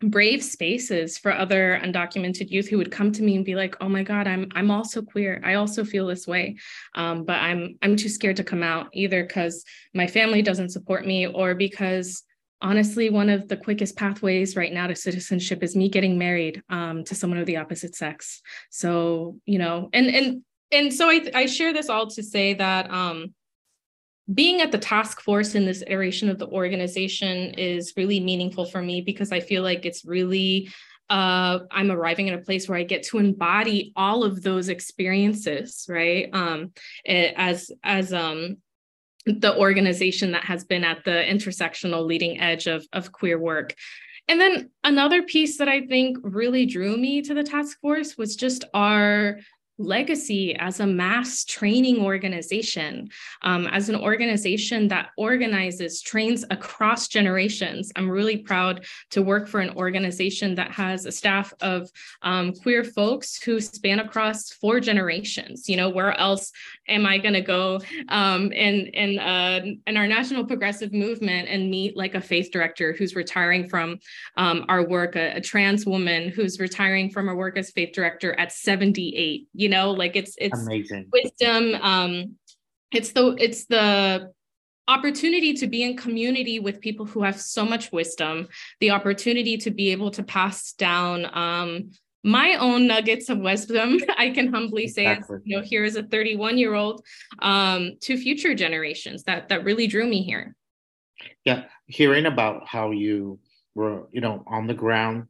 brave 0.00 0.43
spaces 0.43 1.16
for 1.16 1.32
other 1.32 1.81
undocumented 1.82 2.50
youth 2.50 2.69
who 2.69 2.76
would 2.76 2.90
come 2.90 3.10
to 3.12 3.22
me 3.22 3.34
and 3.34 3.46
be 3.46 3.54
like 3.54 3.75
oh 3.81 3.88
my 3.88 4.02
god 4.02 4.26
i'm 4.26 4.46
i'm 4.54 4.70
also 4.70 5.00
queer. 5.00 5.40
I 5.43 5.54
also 5.54 5.84
feel 5.84 6.06
this 6.06 6.26
way. 6.26 6.56
Um, 6.94 7.25
but 7.25 7.37
i'm 7.37 7.78
i'm 7.82 7.96
too 7.96 8.10
scared 8.10 8.37
to 8.37 8.44
come 8.44 8.62
out 8.62 8.88
either 8.93 9.25
because 9.25 9.64
my 9.94 10.06
family 10.06 10.43
doesn't 10.43 10.70
support 10.70 11.06
me 11.06 11.26
or 11.26 11.54
because 11.54 12.22
honestly 12.60 13.10
one 13.10 13.31
of 13.31 13.48
the 13.48 13.56
quickest 13.56 13.96
pathways 13.96 14.56
right 14.56 14.72
now 14.72 14.87
to 14.87 14.96
citizenship 14.96 15.62
is 15.62 15.76
me 15.76 15.88
getting 15.88 16.19
married 16.19 16.62
um, 16.69 17.04
to 17.04 17.14
someone 17.14 17.38
of 17.38 17.46
the 17.46 17.56
opposite 17.56 17.94
sex. 17.94 18.43
So 18.70 19.38
you 19.46 19.58
know 19.58 19.88
and 19.94 20.08
and 20.08 20.43
and 20.72 20.93
so 20.93 21.08
i 21.08 21.22
i 21.34 21.46
share 21.46 21.72
this 21.72 21.88
all 21.88 22.08
to 22.08 22.22
say 22.22 22.54
that 22.54 22.90
um 22.90 23.34
being 24.32 24.61
at 24.61 24.73
the 24.73 24.78
task 24.78 25.20
force 25.20 25.55
in 25.55 25.64
this 25.64 25.82
iteration 25.87 26.28
of 26.28 26.38
the 26.38 26.49
organization 26.49 27.55
is 27.55 27.93
really 27.96 28.20
meaningful 28.20 28.64
for 28.64 28.82
me 28.82 29.00
because 29.00 29.31
I 29.31 29.40
feel 29.40 29.62
like 29.62 29.87
it's 29.87 30.05
really 30.05 30.69
uh, 31.08 31.61
I'm 31.70 31.93
arriving 31.93 32.28
at 32.28 32.38
a 32.38 32.43
place 32.43 32.69
where 32.69 32.78
I 32.78 32.82
get 32.82 33.05
to 33.05 33.19
embody 33.19 33.93
all 33.94 34.25
of 34.25 34.43
those 34.43 34.69
experiences, 34.69 35.87
right? 35.88 36.28
Um, 36.32 36.73
as 37.06 37.70
as 37.84 38.12
um, 38.12 38.56
the 39.25 39.56
organization 39.56 40.32
that 40.32 40.44
has 40.44 40.64
been 40.64 40.82
at 40.82 41.05
the 41.05 41.11
intersectional 41.11 42.05
leading 42.05 42.40
edge 42.40 42.67
of 42.67 42.84
of 42.93 43.12
queer 43.12 43.38
work. 43.38 43.75
And 44.29 44.40
then 44.40 44.70
another 44.82 45.22
piece 45.22 45.58
that 45.58 45.69
I 45.69 45.87
think 45.87 46.19
really 46.22 46.67
drew 46.67 46.96
me 46.96 47.22
to 47.22 47.34
the 47.34 47.44
task 47.44 47.79
force 47.81 48.19
was 48.19 48.34
just 48.34 48.65
our 48.74 49.39
legacy 49.78 50.54
as 50.56 50.80
a 50.80 50.86
mass 50.86 51.44
training 51.44 52.00
organization, 52.00 53.08
um, 53.42 53.66
as 53.66 53.88
an 53.88 53.96
organization 53.96 54.88
that 54.88 55.10
organizes, 55.16 56.00
trains 56.00 56.44
across 56.50 57.08
generations. 57.08 57.92
I'm 57.96 58.10
really 58.10 58.38
proud 58.38 58.86
to 59.10 59.22
work 59.22 59.48
for 59.48 59.60
an 59.60 59.76
organization 59.76 60.54
that 60.54 60.70
has 60.70 61.04
a 61.04 61.12
staff 61.12 61.52
of 61.60 61.90
um, 62.22 62.52
queer 62.52 62.84
folks 62.84 63.42
who 63.42 63.60
span 63.60 64.00
across 64.00 64.50
four 64.50 64.80
generations. 64.80 65.68
You 65.68 65.76
know, 65.76 65.90
where 65.90 66.18
else 66.18 66.52
am 66.88 67.06
I 67.06 67.18
going 67.18 67.34
to 67.34 67.40
go 67.40 67.80
um, 68.08 68.52
in 68.52 68.86
in 68.86 69.18
uh, 69.18 69.60
in 69.86 69.96
our 69.96 70.06
national 70.06 70.44
progressive 70.44 70.92
movement 70.92 71.48
and 71.48 71.70
meet 71.70 71.96
like 71.96 72.14
a 72.14 72.20
faith 72.20 72.50
director 72.50 72.92
who's 72.92 73.14
retiring 73.14 73.68
from 73.68 73.98
um, 74.36 74.64
our 74.68 74.86
work, 74.86 75.16
a, 75.16 75.36
a 75.36 75.40
trans 75.40 75.86
woman 75.86 76.28
who's 76.28 76.58
retiring 76.58 77.10
from 77.10 77.26
her 77.26 77.36
work 77.36 77.58
as 77.58 77.70
faith 77.70 77.92
director 77.92 78.38
at 78.38 78.52
78. 78.52 79.48
You 79.52 79.66
you 79.67 79.70
know 79.70 79.91
like 79.91 80.15
it's 80.15 80.37
it's 80.39 80.63
amazing 80.63 81.08
wisdom 81.13 81.75
um 81.82 82.37
it's 82.93 83.11
the 83.11 83.35
it's 83.41 83.65
the 83.67 84.31
opportunity 84.87 85.55
to 85.55 85.67
be 85.67 85.82
in 85.82 85.96
community 85.96 86.61
with 86.61 86.81
people 86.81 87.05
who 87.05 87.25
have 87.25 87.41
so 87.41 87.65
much 87.65 87.91
wisdom 87.91 88.46
the 88.79 88.93
opportunity 88.93 89.56
to 89.56 89.73
be 89.73 89.91
able 89.91 90.13
to 90.13 90.23
pass 90.23 90.73
down 90.75 91.27
um 91.37 91.91
my 92.23 92.55
own 92.55 92.87
nuggets 92.87 93.29
of 93.29 93.39
wisdom 93.39 93.99
i 94.17 94.31
can 94.31 94.46
humbly 94.55 94.85
exactly. 94.85 95.39
say 95.39 95.43
you 95.44 95.56
know 95.56 95.65
here 95.65 95.82
is 95.82 95.96
a 95.96 96.05
31 96.05 96.58
year 96.58 96.75
old 96.75 97.05
um 97.41 97.91
to 98.01 98.17
future 98.17 98.55
generations 98.55 99.25
that 99.25 99.49
that 99.49 99.65
really 99.65 99.89
drew 99.89 100.06
me 100.06 100.23
here 100.23 100.55
yeah 101.44 101.65
hearing 101.87 102.27
about 102.27 102.69
how 102.69 102.93
you 102.93 103.41
were 103.75 104.06
you 104.13 104.20
know 104.20 104.44
on 104.46 104.69
the 104.69 104.75
ground 104.85 105.27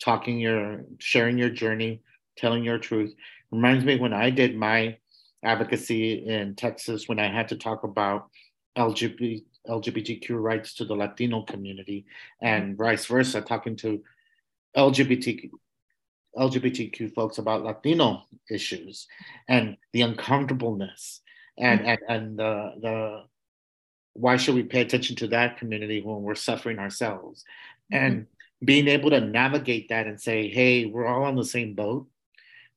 talking 0.00 0.38
your 0.38 0.84
sharing 1.00 1.36
your 1.36 1.50
journey 1.50 2.00
telling 2.36 2.64
your 2.64 2.78
truth 2.78 3.14
Reminds 3.52 3.84
me 3.84 3.98
when 3.98 4.12
I 4.12 4.30
did 4.30 4.56
my 4.56 4.96
advocacy 5.44 6.26
in 6.26 6.54
Texas 6.54 7.08
when 7.08 7.18
I 7.18 7.28
had 7.28 7.48
to 7.48 7.56
talk 7.56 7.84
about 7.84 8.28
LGBT, 8.76 9.44
LGBTQ 9.68 10.30
rights 10.30 10.74
to 10.74 10.84
the 10.84 10.94
Latino 10.94 11.42
community, 11.42 12.06
and 12.40 12.76
vice 12.76 13.06
versa, 13.06 13.40
talking 13.40 13.76
to 13.76 14.02
LGBTQ 14.76 15.50
LGBTQ 16.36 17.12
folks 17.14 17.38
about 17.38 17.62
Latino 17.62 18.22
issues 18.50 19.06
and 19.48 19.76
the 19.92 20.02
uncomfortableness 20.02 21.20
and 21.58 21.80
mm-hmm. 21.80 21.88
and, 21.88 21.98
and 22.08 22.38
the 22.38 22.72
the 22.80 23.22
why 24.14 24.36
should 24.36 24.54
we 24.54 24.62
pay 24.62 24.80
attention 24.80 25.16
to 25.16 25.26
that 25.28 25.58
community 25.58 26.00
when 26.00 26.22
we're 26.22 26.34
suffering 26.34 26.78
ourselves 26.78 27.44
mm-hmm. 27.92 28.04
and 28.04 28.26
being 28.64 28.88
able 28.88 29.10
to 29.10 29.20
navigate 29.20 29.88
that 29.90 30.06
and 30.06 30.20
say 30.20 30.48
hey 30.48 30.86
we're 30.86 31.06
all 31.06 31.24
on 31.24 31.36
the 31.36 31.44
same 31.44 31.74
boat 31.74 32.06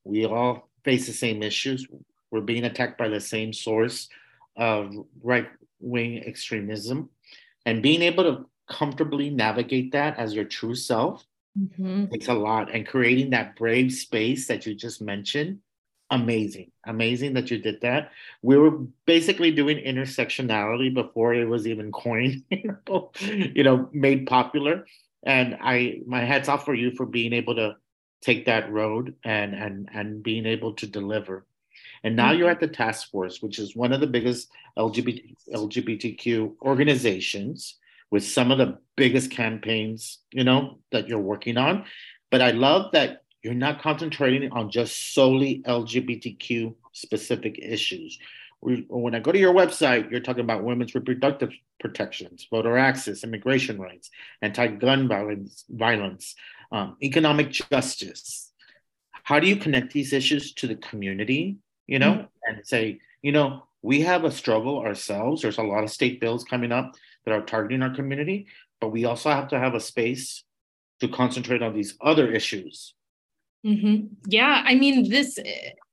we 0.04 0.26
all 0.26 0.65
face 0.86 1.06
the 1.06 1.12
same 1.12 1.42
issues. 1.42 1.86
We're 2.30 2.40
being 2.40 2.64
attacked 2.64 2.96
by 2.96 3.08
the 3.08 3.20
same 3.20 3.52
source 3.52 4.08
of 4.56 4.94
right 5.22 5.48
wing 5.80 6.22
extremism. 6.24 7.10
And 7.66 7.82
being 7.82 8.02
able 8.02 8.24
to 8.24 8.46
comfortably 8.72 9.28
navigate 9.28 9.92
that 9.92 10.18
as 10.18 10.32
your 10.32 10.44
true 10.44 10.76
self 10.76 11.26
mm-hmm. 11.58 12.06
takes 12.06 12.28
a 12.28 12.34
lot. 12.34 12.72
And 12.72 12.86
creating 12.86 13.30
that 13.30 13.56
brave 13.56 13.92
space 13.92 14.46
that 14.46 14.64
you 14.64 14.74
just 14.74 15.02
mentioned 15.02 15.58
amazing. 16.10 16.70
Amazing 16.86 17.34
that 17.34 17.50
you 17.50 17.58
did 17.58 17.80
that. 17.80 18.12
We 18.42 18.56
were 18.56 18.78
basically 19.06 19.50
doing 19.50 19.78
intersectionality 19.78 20.94
before 20.94 21.34
it 21.34 21.46
was 21.46 21.66
even 21.66 21.90
coined 21.90 22.44
you 22.50 23.64
know 23.64 23.88
made 23.92 24.26
popular. 24.26 24.86
And 25.24 25.58
i 25.60 26.00
my 26.06 26.24
hats 26.24 26.48
off 26.48 26.64
for 26.64 26.74
you 26.74 26.92
for 26.92 27.06
being 27.06 27.32
able 27.32 27.56
to 27.56 27.76
take 28.20 28.46
that 28.46 28.70
road 28.70 29.14
and 29.24 29.54
and 29.54 29.88
and 29.92 30.22
being 30.22 30.46
able 30.46 30.72
to 30.72 30.86
deliver 30.86 31.46
and 32.02 32.16
now 32.16 32.30
mm-hmm. 32.30 32.40
you're 32.40 32.50
at 32.50 32.60
the 32.60 32.68
task 32.68 33.10
force 33.10 33.42
which 33.42 33.58
is 33.58 33.76
one 33.76 33.92
of 33.92 34.00
the 34.00 34.06
biggest 34.06 34.50
lgbt 34.78 35.34
lgbtq 35.52 36.52
organizations 36.62 37.76
with 38.10 38.24
some 38.24 38.50
of 38.50 38.58
the 38.58 38.78
biggest 38.96 39.30
campaigns 39.30 40.18
you 40.32 40.44
know 40.44 40.78
that 40.92 41.08
you're 41.08 41.18
working 41.18 41.56
on 41.56 41.84
but 42.30 42.40
i 42.40 42.50
love 42.50 42.90
that 42.92 43.22
you're 43.46 43.54
not 43.54 43.80
concentrating 43.80 44.50
on 44.50 44.72
just 44.72 45.14
solely 45.14 45.62
LGBTQ 45.68 46.74
specific 46.90 47.60
issues. 47.62 48.18
When 48.60 49.14
I 49.14 49.20
go 49.20 49.30
to 49.30 49.38
your 49.38 49.54
website, 49.54 50.10
you're 50.10 50.18
talking 50.18 50.42
about 50.42 50.64
women's 50.64 50.96
reproductive 50.96 51.52
protections, 51.78 52.48
voter 52.50 52.76
access, 52.76 53.22
immigration 53.22 53.78
rights, 53.80 54.10
anti-gun 54.42 55.06
violence, 55.06 55.64
violence 55.70 56.34
um, 56.72 56.96
economic 57.02 57.50
justice. 57.50 58.52
How 59.22 59.40
do 59.40 59.46
you 59.46 59.56
connect 59.56 59.92
these 59.92 60.12
issues 60.12 60.52
to 60.54 60.66
the 60.66 60.76
community? 60.76 61.58
You 61.86 61.98
know, 61.98 62.12
mm-hmm. 62.12 62.54
and 62.54 62.66
say, 62.66 63.00
you 63.22 63.32
know, 63.32 63.64
we 63.82 64.00
have 64.00 64.24
a 64.24 64.30
struggle 64.30 64.80
ourselves. 64.80 65.42
There's 65.42 65.58
a 65.58 65.62
lot 65.62 65.84
of 65.84 65.90
state 65.90 66.20
bills 66.20 66.44
coming 66.44 66.72
up 66.72 66.94
that 67.24 67.32
are 67.32 67.42
targeting 67.42 67.82
our 67.82 67.94
community, 67.94 68.48
but 68.80 68.88
we 68.88 69.04
also 69.04 69.30
have 69.30 69.48
to 69.48 69.58
have 69.58 69.74
a 69.74 69.80
space 69.80 70.42
to 71.00 71.08
concentrate 71.08 71.62
on 71.62 71.74
these 71.74 71.96
other 72.00 72.32
issues 72.32 72.94
Mm-hmm. 73.66 74.06
Yeah, 74.28 74.62
I 74.64 74.76
mean 74.76 75.10
this 75.10 75.38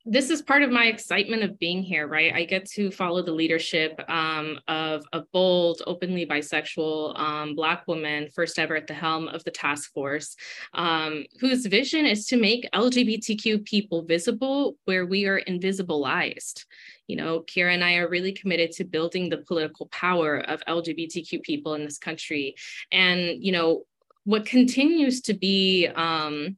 this 0.06 0.30
is 0.30 0.42
part 0.42 0.64
of 0.64 0.70
my 0.70 0.88
excitement 0.88 1.44
of 1.44 1.58
being 1.58 1.82
here, 1.82 2.08
right? 2.08 2.34
I 2.34 2.44
get 2.44 2.66
to 2.72 2.92
follow 2.92 3.24
the 3.24 3.32
leadership 3.32 4.00
um, 4.10 4.60
of 4.68 5.06
a 5.14 5.22
bold, 5.32 5.82
openly 5.88 6.26
bisexual 6.26 7.18
um, 7.18 7.56
Black 7.56 7.88
woman, 7.88 8.28
first 8.36 8.60
ever 8.60 8.76
at 8.76 8.88
the 8.88 8.94
helm 8.94 9.30
of 9.30 9.46
the 9.46 9.52
task 9.52 9.94
force, 9.94 10.36
um, 10.74 11.24
whose 11.40 11.66
vision 11.66 12.06
is 12.06 12.26
to 12.28 12.38
make 12.38 12.68
LGBTQ 12.74 13.64
people 13.64 14.04
visible 14.04 14.76
where 14.84 15.06
we 15.06 15.26
are 15.26 15.42
invisibilized. 15.48 16.66
You 17.08 17.16
know, 17.16 17.40
Kierra 17.42 17.74
and 17.74 17.84
I 17.84 17.96
are 17.96 18.10
really 18.10 18.34
committed 18.34 18.72
to 18.74 18.84
building 18.84 19.30
the 19.30 19.38
political 19.38 19.86
power 19.88 20.40
of 20.40 20.62
LGBTQ 20.68 21.42
people 21.44 21.76
in 21.76 21.86
this 21.86 21.98
country. 21.98 22.56
And, 22.92 23.42
you 23.42 23.54
know, 23.54 23.84
what 24.26 24.46
continues 24.46 25.22
to 25.22 25.34
be 25.34 25.88
um, 25.88 26.58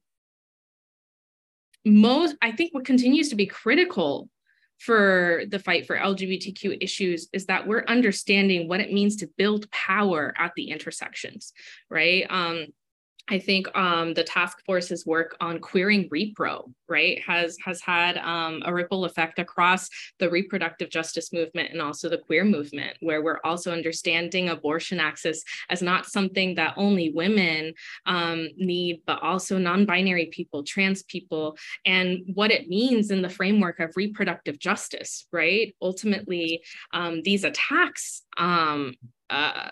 most 1.85 2.35
i 2.41 2.51
think 2.51 2.73
what 2.73 2.85
continues 2.85 3.29
to 3.29 3.35
be 3.35 3.45
critical 3.45 4.29
for 4.79 5.43
the 5.49 5.59
fight 5.59 5.85
for 5.87 5.97
lgbtq 5.97 6.77
issues 6.81 7.29
is 7.31 7.45
that 7.45 7.67
we're 7.67 7.85
understanding 7.87 8.67
what 8.67 8.81
it 8.81 8.91
means 8.91 9.15
to 9.15 9.27
build 9.37 9.69
power 9.71 10.33
at 10.37 10.51
the 10.55 10.69
intersections 10.69 11.53
right? 11.89 12.25
Um, 12.29 12.67
I 13.27 13.39
think 13.39 13.75
um, 13.75 14.13
the 14.13 14.23
task 14.23 14.59
force's 14.65 15.05
work 15.05 15.35
on 15.41 15.59
queering 15.59 16.07
repro, 16.09 16.71
right, 16.87 17.19
has 17.25 17.57
has 17.65 17.81
had 17.81 18.17
um, 18.17 18.61
a 18.65 18.73
ripple 18.73 19.05
effect 19.05 19.39
across 19.39 19.89
the 20.19 20.29
reproductive 20.29 20.91
justice 20.91 21.33
movement 21.33 21.71
and 21.71 21.81
also 21.81 22.07
the 22.07 22.19
queer 22.19 22.45
movement, 22.45 22.97
where 22.99 23.23
we're 23.23 23.39
also 23.43 23.71
understanding 23.71 24.49
abortion 24.49 24.99
access 24.99 25.41
as 25.69 25.81
not 25.81 26.05
something 26.05 26.53
that 26.55 26.75
only 26.77 27.11
women 27.11 27.73
um, 28.05 28.47
need, 28.57 29.01
but 29.07 29.21
also 29.23 29.57
non-binary 29.57 30.27
people, 30.27 30.63
trans 30.63 31.01
people, 31.03 31.57
and 31.85 32.21
what 32.35 32.51
it 32.51 32.69
means 32.69 33.09
in 33.09 33.23
the 33.23 33.29
framework 33.29 33.79
of 33.79 33.91
reproductive 33.95 34.59
justice, 34.59 35.25
right? 35.31 35.75
Ultimately, 35.81 36.61
um, 36.93 37.21
these 37.23 37.43
attacks. 37.43 38.21
Um, 38.37 38.95
uh, 39.29 39.69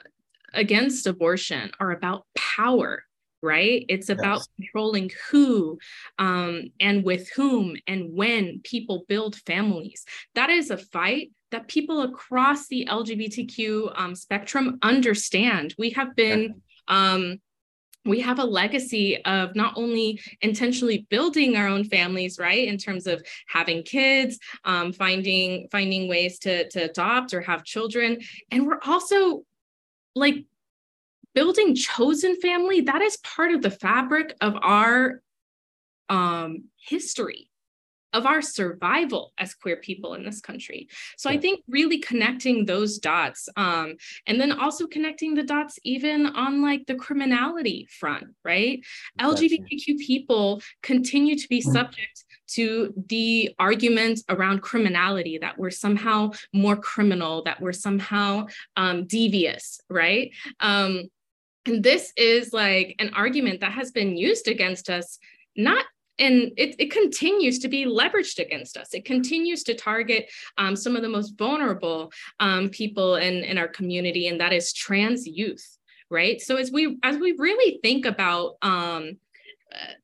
against 0.56 1.08
abortion 1.08 1.72
are 1.80 1.92
about 1.92 2.26
power 2.36 3.04
right? 3.44 3.86
It's 3.90 4.10
about 4.10 4.38
yes. 4.38 4.48
controlling 4.56 5.12
who 5.30 5.78
um, 6.18 6.70
and 6.80 7.04
with 7.04 7.30
whom 7.36 7.76
and 7.86 8.14
when 8.14 8.62
people 8.64 9.06
build 9.08 9.36
families. 9.36 10.06
That 10.36 10.50
is 10.50 10.72
a 10.72 10.78
fight 10.78 11.32
that 11.52 11.68
people 11.68 12.02
across 12.02 12.68
the 12.68 12.88
LGBTQ 12.90 14.00
um, 14.00 14.16
spectrum 14.16 14.80
understand. 14.82 15.76
We 15.78 15.92
have 15.92 16.16
been. 16.16 16.62
Um, 16.88 17.40
we 18.06 18.20
have 18.20 18.40
a 18.40 18.44
legacy 18.44 19.24
of 19.24 19.56
not 19.56 19.76
only 19.78 20.20
intentionally 20.42 21.08
building 21.10 21.56
our 21.56 21.68
own 21.68 21.86
families 21.86 22.38
right 22.38 22.68
in 22.68 22.78
terms 22.78 23.08
of 23.08 23.26
having 23.48 23.82
kids 23.84 24.40
um, 24.66 24.92
finding 24.92 25.70
finding 25.72 26.10
ways 26.10 26.38
to, 26.40 26.68
to 26.70 26.84
adopt 26.90 27.34
or 27.34 27.40
have 27.40 27.64
children 27.64 28.18
and 28.52 28.68
we're 28.68 28.82
also 28.86 29.46
like 30.16 30.46
building 31.34 31.76
chosen 31.76 32.36
family, 32.36 32.82
that 32.82 33.02
is 33.02 33.18
part 33.18 33.52
of 33.52 33.62
the 33.62 33.72
fabric 33.72 34.36
of 34.42 34.56
our 34.62 35.22
um, 36.10 36.66
history, 36.78 37.50
of 38.12 38.26
our 38.26 38.42
survival 38.42 39.34
as 39.38 39.56
queer 39.56 39.78
people 39.78 40.14
in 40.14 40.24
this 40.24 40.40
country. 40.40 40.88
So. 41.18 41.30
I 41.30 41.38
think 41.38 41.62
really 41.68 41.98
connecting 41.98 42.66
those 42.66 43.00
dots, 43.00 43.50
um, 43.56 43.96
and 44.28 44.40
then 44.40 44.52
also 44.52 44.86
connecting 44.86 45.34
the 45.34 45.44
dots 45.44 45.80
even 45.84 46.28
on 46.28 46.62
like 46.62 46.86
the 46.86 46.96
criminality 46.96 47.88
front, 48.00 48.28
right? 48.44 48.84
LGBTQ 49.20 49.98
people 49.98 50.62
continue 50.84 51.36
to 51.36 51.48
be 51.50 51.62
mm. 51.62 51.72
subject 51.72 52.26
to 52.50 52.94
the 53.08 53.56
argument 53.58 54.22
around 54.30 54.62
criminality 54.62 55.40
that 55.40 55.58
we're 55.58 55.72
somehow 55.72 56.32
more 56.54 56.76
criminal, 56.76 57.44
that 57.44 57.60
we're 57.60 57.74
somehow 57.74 58.46
um, 58.78 59.06
devious, 59.06 59.82
right? 59.90 60.32
Um, 60.60 61.10
and 61.66 61.84
this 61.84 62.12
is 62.18 62.54
like 62.54 62.96
an 63.00 63.12
argument 63.14 63.62
that 63.62 63.72
has 63.72 63.92
been 63.92 64.18
used 64.18 64.48
against 64.48 64.90
us, 64.90 65.20
not 65.56 65.86
and 66.20 66.52
it, 66.58 66.76
it 66.78 66.92
continues 66.92 67.60
to 67.60 67.68
be 67.68 67.86
leveraged 67.86 68.38
against 68.38 68.78
us. 68.78 68.94
It 68.94 69.04
continues 69.04 69.64
to 69.64 69.74
target 69.74 70.30
um, 70.60 70.76
some 70.76 70.96
of 70.96 71.02
the 71.02 71.10
most 71.10 71.38
vulnerable 71.38 72.12
um, 72.40 72.70
people 72.70 73.16
in, 73.16 73.44
in 73.44 73.58
our 73.58 73.68
community, 73.68 74.28
and 74.28 74.40
that 74.40 74.54
is 74.54 74.74
trans 74.74 75.26
youth, 75.26 75.78
right? 76.12 76.40
So 76.40 76.58
as 76.58 76.72
we 76.72 77.00
as 77.04 77.18
we 77.18 77.34
really 77.38 77.80
think 77.82 78.06
about 78.06 78.58
um, 78.62 79.18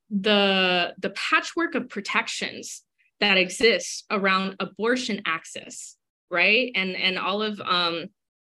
the 0.10 0.96
the 0.98 1.12
patchwork 1.12 1.76
of 1.76 1.90
protections 1.90 2.84
that 3.20 3.38
exists 3.38 4.04
around 4.10 4.56
abortion 4.60 5.22
access, 5.26 5.96
right, 6.32 6.72
and 6.74 6.96
and 6.96 7.20
all 7.20 7.44
of 7.44 7.62
um, 7.62 8.06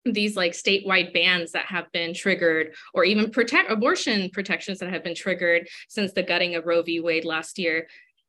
these 0.04 0.36
like 0.36 0.52
statewide 0.52 1.12
bans 1.12 1.52
that 1.52 1.66
have 1.66 1.90
been 1.92 2.14
triggered 2.14 2.74
or 2.94 3.04
even 3.04 3.30
protect 3.30 3.70
abortion 3.70 4.30
protections 4.30 4.78
that 4.78 4.90
have 4.90 5.04
been 5.04 5.14
triggered 5.14 5.68
since 5.88 6.12
the 6.12 6.22
gutting 6.22 6.54
of 6.54 6.66
Roe 6.66 6.82
v. 6.82 7.00
Wade 7.00 7.24
last 7.24 7.58
year. 7.58 7.86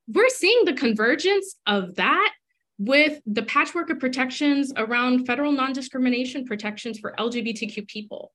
We're 0.07 0.29
seeing 0.29 0.65
the 0.65 0.73
convergence 0.73 1.55
of 1.65 1.95
that 1.95 2.33
with 2.77 3.21
the 3.25 3.43
patchwork 3.43 3.89
of 3.89 3.99
protections 3.99 4.73
around 4.75 5.25
federal 5.25 5.51
non-discrimination 5.51 6.45
protections 6.45 6.99
for 6.99 7.13
LGBTQ 7.17 7.87
people. 7.87 8.33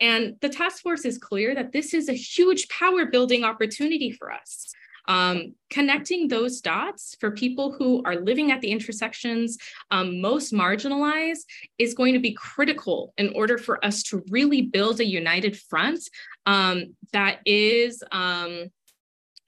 And 0.00 0.36
the 0.40 0.48
task 0.48 0.82
force 0.82 1.04
is 1.04 1.18
clear 1.18 1.54
that 1.54 1.72
this 1.72 1.92
is 1.92 2.08
a 2.08 2.14
huge 2.14 2.68
power 2.68 3.06
building 3.06 3.44
opportunity 3.44 4.10
for 4.10 4.32
us. 4.32 4.72
Um, 5.10 5.56
connecting 5.70 6.28
those 6.28 6.60
dots 6.60 7.16
for 7.18 7.32
people 7.32 7.72
who 7.72 8.00
are 8.04 8.14
living 8.14 8.52
at 8.52 8.60
the 8.60 8.70
intersections 8.70 9.58
um, 9.90 10.20
most 10.20 10.52
marginalized 10.52 11.46
is 11.78 11.94
going 11.94 12.14
to 12.14 12.20
be 12.20 12.32
critical 12.32 13.12
in 13.18 13.32
order 13.34 13.58
for 13.58 13.84
us 13.84 14.04
to 14.04 14.22
really 14.30 14.62
build 14.62 15.00
a 15.00 15.04
united 15.04 15.58
front 15.58 16.00
um, 16.46 16.94
that 17.12 17.40
is 17.44 18.04
um, 18.12 18.70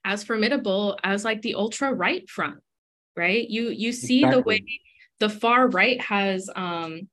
as 0.03 0.23
formidable 0.23 0.97
as 1.03 1.23
like 1.23 1.41
the 1.41 1.55
ultra 1.55 1.93
right 1.93 2.29
front, 2.29 2.59
right? 3.15 3.47
You 3.49 3.69
you 3.69 3.91
see 3.91 4.19
exactly. 4.19 4.41
the 4.41 4.47
way 4.47 4.81
the 5.19 5.29
far 5.29 5.67
right 5.67 6.01
has 6.01 6.49
um, 6.55 7.07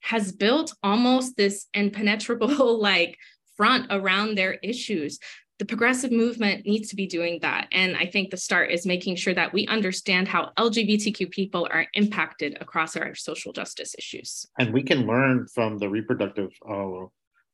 has 0.00 0.32
built 0.32 0.74
almost 0.82 1.36
this 1.36 1.66
impenetrable 1.74 2.80
like 2.90 3.16
front 3.56 3.86
around 3.90 4.36
their 4.36 4.54
issues 4.54 5.18
the 5.62 5.66
progressive 5.66 6.10
movement 6.10 6.66
needs 6.66 6.88
to 6.88 6.96
be 6.96 7.06
doing 7.06 7.38
that. 7.40 7.68
And 7.70 7.96
I 7.96 8.06
think 8.06 8.30
the 8.30 8.36
start 8.36 8.72
is 8.72 8.84
making 8.84 9.14
sure 9.14 9.32
that 9.32 9.52
we 9.52 9.64
understand 9.68 10.26
how 10.26 10.50
LGBTQ 10.58 11.30
people 11.30 11.68
are 11.70 11.86
impacted 11.94 12.58
across 12.60 12.96
our 12.96 13.14
social 13.14 13.52
justice 13.52 13.94
issues. 13.96 14.44
And 14.58 14.74
we 14.74 14.82
can 14.82 15.06
learn 15.06 15.46
from 15.54 15.78
the 15.78 15.88
reproductive 15.88 16.50
uh, 16.68 17.06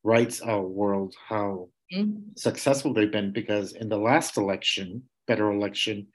rights 0.04 0.40
uh, 0.40 0.56
world 0.56 1.16
how 1.28 1.68
mm-hmm. 1.94 2.30
successful 2.34 2.94
they've 2.94 3.12
been 3.12 3.30
because 3.30 3.72
in 3.72 3.90
the 3.90 3.98
last 3.98 4.38
election, 4.38 5.02
federal 5.26 5.54
election, 5.54 6.06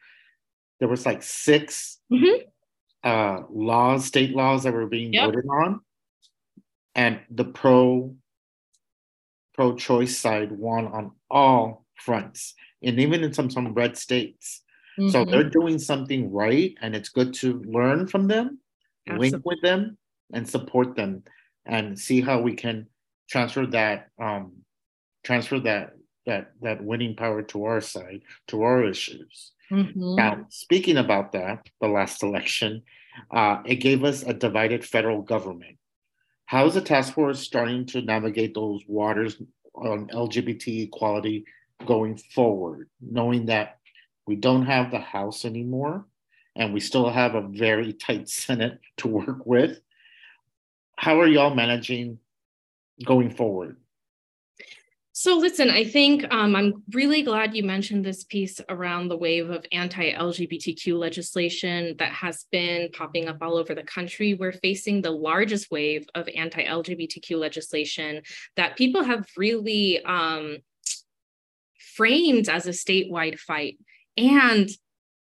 there 0.79 0.89
was 0.89 1.05
like 1.05 1.21
6 1.21 1.99
mm-hmm. 2.11 3.07
uh, 3.07 3.41
laws, 3.51 4.05
state 4.05 4.35
laws 4.35 4.63
that 4.63 4.73
were 4.73 4.87
being 4.87 5.13
yep. 5.13 5.25
voted 5.25 5.45
on. 5.47 5.79
And 6.95 7.19
the 7.29 7.45
pro 7.45 8.15
pro 9.53 9.75
choice 9.75 10.17
side 10.17 10.51
won 10.51 10.87
on 10.87 11.11
all 11.29 11.82
fronts 12.03 12.53
and 12.83 12.99
even 12.99 13.23
in 13.23 13.33
some 13.33 13.49
some 13.49 13.73
red 13.73 13.97
states 13.97 14.61
mm-hmm. 14.99 15.09
so 15.09 15.25
they're 15.25 15.49
doing 15.49 15.79
something 15.79 16.31
right 16.31 16.75
and 16.81 16.95
it's 16.95 17.09
good 17.09 17.33
to 17.33 17.61
learn 17.65 18.07
from 18.07 18.27
them 18.27 18.59
Absolutely. 19.07 19.29
link 19.29 19.45
with 19.45 19.61
them 19.61 19.97
and 20.33 20.47
support 20.47 20.95
them 20.95 21.23
and 21.65 21.97
see 21.97 22.21
how 22.21 22.41
we 22.41 22.53
can 22.53 22.87
transfer 23.29 23.65
that 23.65 24.09
um 24.21 24.51
transfer 25.23 25.59
that 25.59 25.93
that 26.25 26.51
that 26.61 26.83
winning 26.83 27.15
power 27.15 27.41
to 27.41 27.65
our 27.65 27.81
side 27.81 28.21
to 28.47 28.63
our 28.63 28.83
issues 28.83 29.51
mm-hmm. 29.71 30.15
now 30.15 30.45
speaking 30.49 30.97
about 30.97 31.31
that 31.31 31.65
the 31.81 31.87
last 31.87 32.23
election 32.23 32.81
uh, 33.29 33.61
it 33.65 33.75
gave 33.75 34.03
us 34.03 34.23
a 34.23 34.33
divided 34.33 34.83
federal 34.83 35.21
government 35.21 35.77
how 36.45 36.65
is 36.65 36.73
the 36.73 36.81
task 36.81 37.13
force 37.13 37.39
starting 37.39 37.85
to 37.85 38.01
navigate 38.01 38.53
those 38.53 38.81
waters 38.87 39.41
on 39.75 40.07
lgbt 40.07 40.83
equality 40.87 41.45
going 41.85 42.17
forward, 42.17 42.89
knowing 43.01 43.47
that 43.47 43.79
we 44.25 44.35
don't 44.35 44.65
have 44.65 44.91
the 44.91 44.99
House 44.99 45.45
anymore 45.45 46.05
and 46.55 46.73
we 46.73 46.79
still 46.79 47.09
have 47.09 47.35
a 47.35 47.41
very 47.41 47.93
tight 47.93 48.29
Senate 48.29 48.79
to 48.97 49.07
work 49.07 49.45
with. 49.45 49.79
How 50.95 51.19
are 51.19 51.27
y'all 51.27 51.55
managing 51.55 52.19
going 53.03 53.31
forward? 53.31 53.77
So, 55.15 55.37
listen, 55.37 55.69
I 55.69 55.83
think 55.83 56.25
um, 56.33 56.55
I'm 56.55 56.83
really 56.91 57.21
glad 57.21 57.55
you 57.55 57.61
mentioned 57.61 58.03
this 58.03 58.23
piece 58.23 58.59
around 58.67 59.09
the 59.09 59.17
wave 59.17 59.51
of 59.51 59.63
anti 59.71 60.11
LGBTQ 60.11 60.97
legislation 60.97 61.95
that 61.99 62.11
has 62.11 62.47
been 62.51 62.89
popping 62.91 63.27
up 63.27 63.37
all 63.39 63.55
over 63.55 63.75
the 63.75 63.83
country. 63.83 64.33
We're 64.33 64.53
facing 64.53 65.01
the 65.03 65.11
largest 65.11 65.69
wave 65.69 66.07
of 66.15 66.27
anti 66.35 66.63
LGBTQ 66.65 67.37
legislation 67.37 68.23
that 68.55 68.75
people 68.75 69.03
have 69.03 69.27
really 69.37 70.03
um, 70.03 70.57
framed 71.95 72.49
as 72.49 72.67
a 72.67 72.71
statewide 72.71 73.39
fight. 73.39 73.77
And 74.17 74.69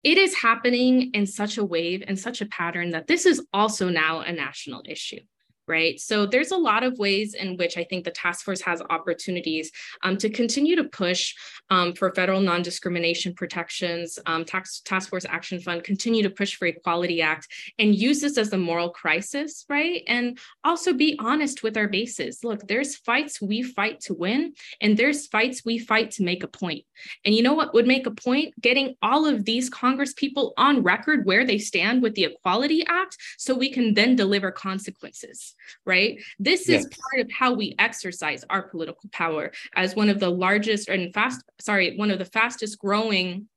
it 0.02 0.18
is 0.18 0.34
happening 0.34 1.12
in 1.12 1.26
such 1.26 1.58
a 1.58 1.64
wave 1.64 2.02
and 2.06 2.18
such 2.18 2.40
a 2.40 2.46
pattern 2.46 2.90
that 2.90 3.06
this 3.06 3.24
is 3.24 3.46
also 3.52 3.88
now 3.88 4.20
a 4.20 4.32
national 4.32 4.82
issue 4.88 5.20
right? 5.68 6.00
So 6.00 6.26
there's 6.26 6.50
a 6.50 6.56
lot 6.56 6.82
of 6.82 6.98
ways 6.98 7.34
in 7.34 7.56
which 7.56 7.76
I 7.76 7.84
think 7.84 8.04
the 8.04 8.10
task 8.10 8.44
force 8.44 8.60
has 8.62 8.82
opportunities 8.90 9.70
um, 10.02 10.16
to 10.18 10.28
continue 10.28 10.76
to 10.76 10.84
push 10.84 11.34
um, 11.70 11.92
for 11.94 12.12
federal 12.14 12.40
non-discrimination 12.40 13.34
protections, 13.34 14.18
um, 14.26 14.44
task, 14.44 14.84
task 14.84 15.10
Force 15.10 15.24
Action 15.28 15.60
Fund, 15.60 15.84
continue 15.84 16.22
to 16.22 16.30
push 16.30 16.56
for 16.56 16.66
Equality 16.66 17.22
Act 17.22 17.48
and 17.78 17.94
use 17.94 18.20
this 18.20 18.38
as 18.38 18.52
a 18.52 18.58
moral 18.58 18.90
crisis, 18.90 19.64
right? 19.68 20.02
And 20.06 20.38
also 20.64 20.92
be 20.92 21.16
honest 21.18 21.62
with 21.62 21.76
our 21.76 21.88
bases. 21.88 22.42
Look, 22.42 22.66
there's 22.66 22.96
fights 22.96 23.40
we 23.40 23.62
fight 23.62 24.00
to 24.00 24.14
win, 24.14 24.54
and 24.80 24.96
there's 24.96 25.26
fights 25.26 25.64
we 25.64 25.78
fight 25.78 26.10
to 26.12 26.24
make 26.24 26.42
a 26.42 26.48
point. 26.48 26.84
And 27.24 27.34
you 27.34 27.42
know 27.42 27.54
what 27.54 27.74
would 27.74 27.86
make 27.86 28.06
a 28.06 28.10
point? 28.10 28.60
Getting 28.60 28.94
all 29.02 29.26
of 29.26 29.44
these 29.44 29.70
Congress 29.70 30.12
people 30.12 30.54
on 30.56 30.82
record 30.82 31.24
where 31.24 31.46
they 31.46 31.58
stand 31.58 32.02
with 32.02 32.14
the 32.14 32.24
Equality 32.24 32.84
Act 32.86 33.16
so 33.38 33.54
we 33.54 33.70
can 33.70 33.94
then 33.94 34.16
deliver 34.16 34.50
consequences 34.50 35.54
right? 35.86 36.20
This 36.38 36.68
yes. 36.68 36.84
is 36.84 36.90
part 36.98 37.24
of 37.24 37.30
how 37.32 37.54
we 37.54 37.74
exercise 37.78 38.44
our 38.50 38.62
political 38.62 39.08
power 39.10 39.52
as 39.74 39.96
one 39.96 40.08
of 40.08 40.20
the 40.20 40.30
largest 40.30 40.88
and 40.88 41.12
fast, 41.12 41.42
sorry, 41.60 41.96
one 41.96 42.10
of 42.10 42.18
the 42.18 42.24
fastest 42.24 42.78
growing 42.78 43.48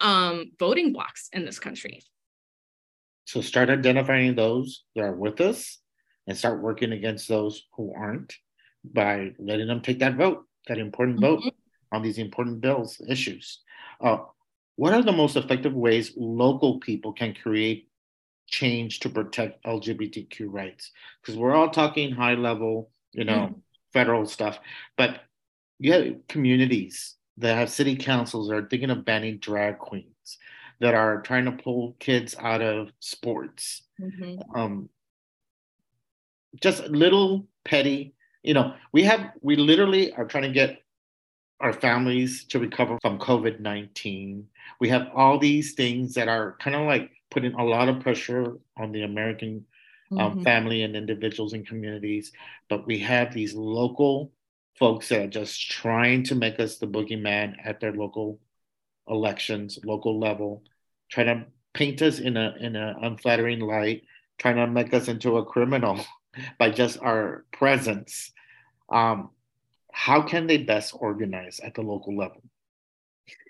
um, 0.00 0.52
voting 0.58 0.92
blocks 0.92 1.28
in 1.32 1.44
this 1.44 1.58
country. 1.58 2.02
So 3.24 3.40
start 3.40 3.68
identifying 3.68 4.34
those 4.34 4.84
that 4.94 5.04
are 5.04 5.14
with 5.14 5.40
us 5.40 5.78
and 6.26 6.36
start 6.36 6.62
working 6.62 6.92
against 6.92 7.28
those 7.28 7.64
who 7.74 7.92
aren't 7.94 8.34
by 8.84 9.32
letting 9.38 9.66
them 9.66 9.80
take 9.80 9.98
that 9.98 10.16
vote, 10.16 10.44
that 10.66 10.78
important 10.78 11.20
mm-hmm. 11.20 11.42
vote 11.44 11.54
on 11.92 12.02
these 12.02 12.18
important 12.18 12.60
bills, 12.60 13.00
issues. 13.08 13.60
Uh, 14.00 14.18
what 14.76 14.94
are 14.94 15.02
the 15.02 15.12
most 15.12 15.36
effective 15.36 15.74
ways 15.74 16.12
local 16.16 16.78
people 16.78 17.12
can 17.12 17.34
create 17.34 17.87
change 18.48 19.00
to 19.00 19.08
protect 19.08 19.64
LGBTQ 19.64 20.46
rights? 20.48 20.90
Because 21.20 21.36
we're 21.36 21.54
all 21.54 21.70
talking 21.70 22.12
high 22.12 22.34
level, 22.34 22.90
you 23.12 23.24
know, 23.24 23.50
mm. 23.52 23.60
federal 23.92 24.26
stuff, 24.26 24.58
but 24.96 25.20
you 25.78 25.92
have 25.92 26.14
communities 26.28 27.14
that 27.36 27.56
have 27.56 27.70
city 27.70 27.96
councils 27.96 28.48
that 28.48 28.56
are 28.56 28.68
thinking 28.68 28.90
of 28.90 29.04
banning 29.04 29.38
drag 29.38 29.78
queens, 29.78 30.38
that 30.80 30.94
are 30.94 31.22
trying 31.22 31.44
to 31.44 31.52
pull 31.52 31.96
kids 32.00 32.34
out 32.38 32.60
of 32.60 32.90
sports. 32.98 33.82
Mm-hmm. 34.00 34.58
Um, 34.58 34.88
just 36.60 36.84
little 36.84 37.46
petty, 37.64 38.14
you 38.42 38.54
know, 38.54 38.74
we 38.92 39.04
have, 39.04 39.32
we 39.40 39.56
literally 39.56 40.12
are 40.12 40.24
trying 40.24 40.44
to 40.44 40.52
get 40.52 40.82
our 41.60 41.72
families 41.72 42.44
to 42.44 42.58
recover 42.58 42.98
from 43.02 43.18
COVID 43.18 43.60
19. 43.60 44.46
We 44.80 44.88
have 44.90 45.08
all 45.14 45.38
these 45.38 45.74
things 45.74 46.14
that 46.14 46.28
are 46.28 46.56
kind 46.60 46.76
of 46.76 46.86
like 46.86 47.10
putting 47.30 47.54
a 47.54 47.64
lot 47.64 47.88
of 47.88 48.00
pressure 48.00 48.54
on 48.76 48.92
the 48.92 49.02
American 49.02 49.64
um, 50.12 50.18
mm-hmm. 50.18 50.42
family 50.42 50.82
and 50.82 50.96
individuals 50.96 51.52
and 51.52 51.66
communities. 51.66 52.32
But 52.68 52.86
we 52.86 52.98
have 53.00 53.34
these 53.34 53.54
local 53.54 54.32
folks 54.78 55.08
that 55.08 55.20
are 55.20 55.28
just 55.28 55.70
trying 55.70 56.22
to 56.24 56.34
make 56.34 56.60
us 56.60 56.78
the 56.78 56.86
boogeyman 56.86 57.56
at 57.64 57.80
their 57.80 57.92
local 57.92 58.38
elections, 59.08 59.78
local 59.84 60.18
level, 60.18 60.62
trying 61.10 61.26
to 61.26 61.46
paint 61.74 62.00
us 62.02 62.18
in 62.18 62.36
a 62.36 62.54
in 62.60 62.76
an 62.76 62.96
unflattering 63.02 63.60
light, 63.60 64.02
trying 64.38 64.56
to 64.56 64.66
make 64.66 64.94
us 64.94 65.08
into 65.08 65.38
a 65.38 65.44
criminal 65.44 65.98
by 66.58 66.70
just 66.70 66.98
our 67.00 67.44
presence. 67.52 68.32
Um, 68.90 69.30
how 69.98 70.22
can 70.22 70.46
they 70.46 70.58
best 70.58 70.94
organize 71.00 71.58
at 71.58 71.74
the 71.74 71.82
local 71.82 72.16
level? 72.16 72.40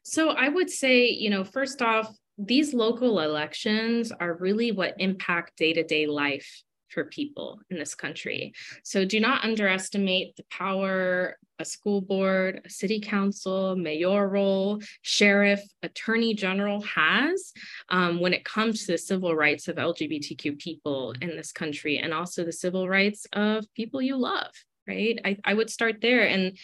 So 0.03 0.31
I 0.31 0.49
would 0.49 0.71
say, 0.71 1.11
you 1.11 1.29
know, 1.29 1.45
first 1.45 1.83
off, 1.83 2.11
these 2.39 2.73
local 2.73 3.21
elections 3.21 4.11
are 4.13 4.33
really 4.33 4.73
what 4.73 4.95
impact 4.99 5.59
day 5.59 5.75
to 5.75 5.83
day 5.83 6.07
life 6.07 6.63
for 6.89 7.05
people 7.05 7.61
in 7.69 7.79
this 7.79 7.95
country. 7.95 8.55
So 8.83 9.05
do 9.05 9.21
not 9.21 9.45
underestimate 9.45 10.37
the 10.37 10.45
power 10.51 11.37
a 11.59 11.65
school 11.65 12.01
board, 12.01 12.63
a 12.65 12.71
city 12.71 13.01
council, 13.01 13.75
mayoral, 13.77 14.81
sheriff, 15.03 15.61
attorney 15.83 16.33
general 16.33 16.81
has 16.83 17.53
um, 17.89 18.21
when 18.21 18.33
it 18.33 18.45
comes 18.45 18.87
to 18.87 18.93
the 18.93 18.99
civil 18.99 19.35
rights 19.35 19.69
of 19.69 19.77
LGBTQ 19.77 20.59
people 20.59 21.15
in 21.21 21.37
this 21.37 21.53
country 21.53 21.99
and 21.99 22.15
also 22.15 22.45
the 22.45 22.53
civil 22.53 22.89
rights 22.89 23.27
of 23.33 23.65
people 23.75 24.01
you 24.01 24.17
love, 24.17 24.53
right? 24.89 25.19
I, 25.25 25.37
I 25.45 25.55
would 25.55 25.71
start 25.71 26.01
there. 26.01 26.27
And 26.27 26.57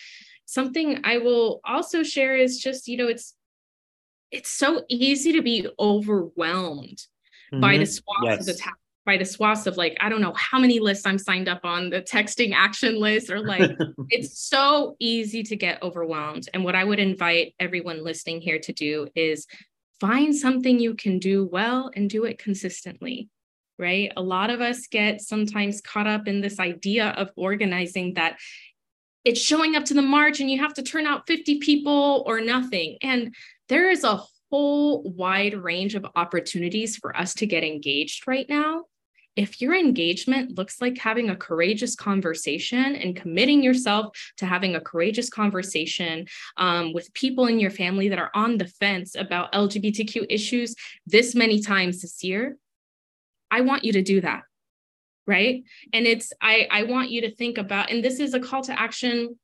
something 0.47 1.01
I 1.05 1.19
will 1.19 1.61
also 1.65 2.03
share 2.03 2.37
is 2.37 2.59
just, 2.59 2.89
you 2.89 2.97
know, 2.97 3.09
it's 3.09 3.35
it's 4.31 4.51
so 4.51 4.85
easy 4.89 5.33
to 5.33 5.43
be 5.43 5.69
overwhelmed 5.79 6.99
mm-hmm. 7.53 7.61
by 7.61 7.79
the 7.79 7.87
swaths 7.87 8.25
yes. 8.25 8.41
of 8.41 8.47
the 8.47 8.63
by 9.07 9.17
the 9.17 9.25
swaths 9.25 9.67
of 9.67 9.77
like 9.77 9.97
I 10.01 10.09
don't 10.09 10.21
know 10.21 10.33
how 10.35 10.59
many 10.59 10.81
lists 10.81 11.07
I'm 11.07 11.19
signed 11.19 11.49
up 11.49 11.61
on 11.65 11.91
the 11.91 12.03
texting 12.03 12.53
action 12.53 12.99
list 12.99 13.31
or 13.31 13.41
like 13.41 13.71
it's 14.09 14.41
so 14.41 14.97
easy 14.99 15.43
to 15.45 15.57
get 15.57 15.83
overwhelmed. 15.83 16.49
And 16.53 16.65
what 16.65 16.75
I 16.75 16.85
would 16.85 16.99
invite 16.99 17.55
everyone 17.61 18.03
listening 18.03 18.41
here 18.41 18.59
to 18.61 18.73
do 18.73 19.09
is 19.15 19.47
find 20.01 20.35
something 20.35 20.81
you 20.81 20.95
can 20.95 21.19
do 21.19 21.45
well 21.45 21.91
and 21.95 22.11
do 22.11 22.25
it 22.25 22.39
consistently. 22.39 23.29
Right? 23.79 24.13
A 24.17 24.23
lot 24.23 24.51
of 24.51 24.61
us 24.61 24.87
get 24.87 25.21
sometimes 25.21 25.81
caught 25.81 26.07
up 26.07 26.29
in 26.29 26.41
this 26.41 26.61
idea 26.61 27.09
of 27.11 27.31
organizing 27.37 28.15
that 28.15 28.39
it's 29.25 29.41
showing 29.41 29.75
up 29.75 29.85
to 29.87 29.95
the 29.95 30.03
march 30.03 30.41
and 30.41 30.51
you 30.51 30.61
have 30.61 30.75
to 30.75 30.83
turn 30.83 31.07
out 31.07 31.27
50 31.27 31.59
people 31.59 32.23
or 32.27 32.41
nothing. 32.41 32.99
And 33.03 33.35
there 33.69 33.91
is 33.91 34.05
a 34.05 34.21
whole 34.51 35.03
wide 35.03 35.55
range 35.55 35.95
of 35.95 36.07
opportunities 36.15 36.97
for 36.97 37.17
us 37.17 37.35
to 37.35 37.47
get 37.47 37.65
engaged 37.65 38.29
right 38.29 38.49
now. 38.49 38.85
If 39.37 39.61
your 39.61 39.75
engagement 39.75 40.57
looks 40.57 40.81
like 40.81 40.97
having 40.97 41.29
a 41.29 41.37
courageous 41.37 41.97
conversation 41.97 42.95
and 42.95 43.17
committing 43.17 43.65
yourself 43.65 44.17
to 44.37 44.47
having 44.47 44.77
a 44.77 44.81
courageous 44.81 45.29
conversation 45.29 46.27
um, 46.57 46.93
with 46.93 47.13
people 47.15 47.47
in 47.47 47.59
your 47.59 47.73
family 47.73 48.09
that 48.11 48.21
are 48.21 48.31
on 48.35 48.59
the 48.59 48.69
fence 48.69 49.17
about 49.17 49.53
LGBTQ 49.53 50.27
issues 50.31 50.77
this 51.07 51.35
many 51.35 51.61
times 51.61 52.03
this 52.03 52.23
year, 52.23 52.57
I 53.55 53.61
want 53.61 53.85
you 53.85 53.93
to 53.93 54.03
do 54.03 54.21
that 54.21 54.43
right? 55.27 55.65
And 55.93 56.07
it's 56.07 56.33
i 56.43 56.69
i 56.71 56.83
want 56.83 57.11
you 57.11 57.23
to 57.23 57.35
think 57.35 57.57
about 57.57 57.91
and 57.91 58.05
this 58.05 58.21
is 58.21 58.35
a 58.35 58.41
call 58.41 58.63
to 58.65 58.79
action 58.79 59.39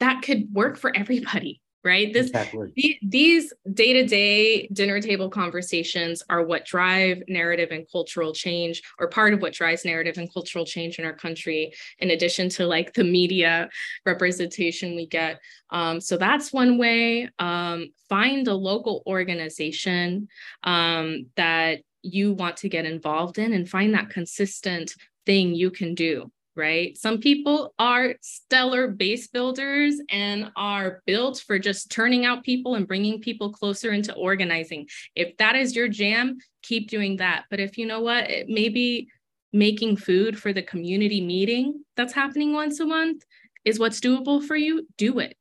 that 0.00 0.22
could 0.22 0.48
work 0.52 0.78
for 0.78 0.90
everybody 0.96 1.60
right? 1.84 2.12
This 2.12 2.28
exactly. 2.28 2.72
the, 2.76 2.98
these 3.02 3.52
day-to-day 3.72 4.68
dinner 4.68 5.00
table 5.00 5.28
conversations 5.28 6.22
are 6.30 6.44
what 6.44 6.64
drive 6.64 7.22
narrative 7.28 7.70
and 7.72 7.90
cultural 7.90 8.32
change 8.32 8.82
or 8.98 9.08
part 9.08 9.34
of 9.34 9.42
what 9.42 9.52
drives 9.52 9.84
narrative 9.84 10.16
and 10.16 10.32
cultural 10.32 10.64
change 10.64 10.98
in 10.98 11.04
our 11.04 11.12
country 11.12 11.72
in 11.98 12.10
addition 12.10 12.48
to 12.50 12.66
like 12.66 12.92
the 12.94 13.04
media 13.04 13.68
representation 14.06 14.94
we 14.94 15.06
get. 15.06 15.40
Um, 15.70 16.00
so 16.00 16.16
that's 16.16 16.52
one 16.52 16.78
way. 16.78 17.28
Um, 17.38 17.90
find 18.08 18.46
a 18.46 18.54
local 18.54 19.02
organization 19.06 20.28
um, 20.62 21.26
that 21.36 21.80
you 22.02 22.32
want 22.32 22.56
to 22.58 22.68
get 22.68 22.84
involved 22.84 23.38
in 23.38 23.52
and 23.52 23.68
find 23.68 23.94
that 23.94 24.10
consistent 24.10 24.94
thing 25.24 25.54
you 25.54 25.70
can 25.70 25.94
do 25.94 26.30
right? 26.54 26.96
Some 26.98 27.18
people 27.18 27.74
are 27.78 28.14
stellar 28.20 28.88
base 28.88 29.26
builders 29.28 30.00
and 30.10 30.52
are 30.56 31.02
built 31.06 31.42
for 31.46 31.58
just 31.58 31.90
turning 31.90 32.24
out 32.24 32.44
people 32.44 32.74
and 32.74 32.86
bringing 32.86 33.20
people 33.20 33.52
closer 33.52 33.92
into 33.92 34.14
organizing. 34.14 34.88
If 35.14 35.36
that 35.38 35.56
is 35.56 35.74
your 35.74 35.88
jam, 35.88 36.38
keep 36.62 36.90
doing 36.90 37.16
that. 37.18 37.44
But 37.50 37.60
if 37.60 37.78
you 37.78 37.86
know 37.86 38.00
what, 38.00 38.28
maybe 38.48 39.08
making 39.52 39.96
food 39.96 40.38
for 40.38 40.52
the 40.52 40.62
community 40.62 41.20
meeting 41.20 41.84
that's 41.96 42.12
happening 42.12 42.52
once 42.52 42.80
a 42.80 42.86
month 42.86 43.22
is 43.64 43.78
what's 43.78 44.00
doable 44.00 44.42
for 44.42 44.56
you, 44.56 44.86
do 44.96 45.18
it. 45.18 45.36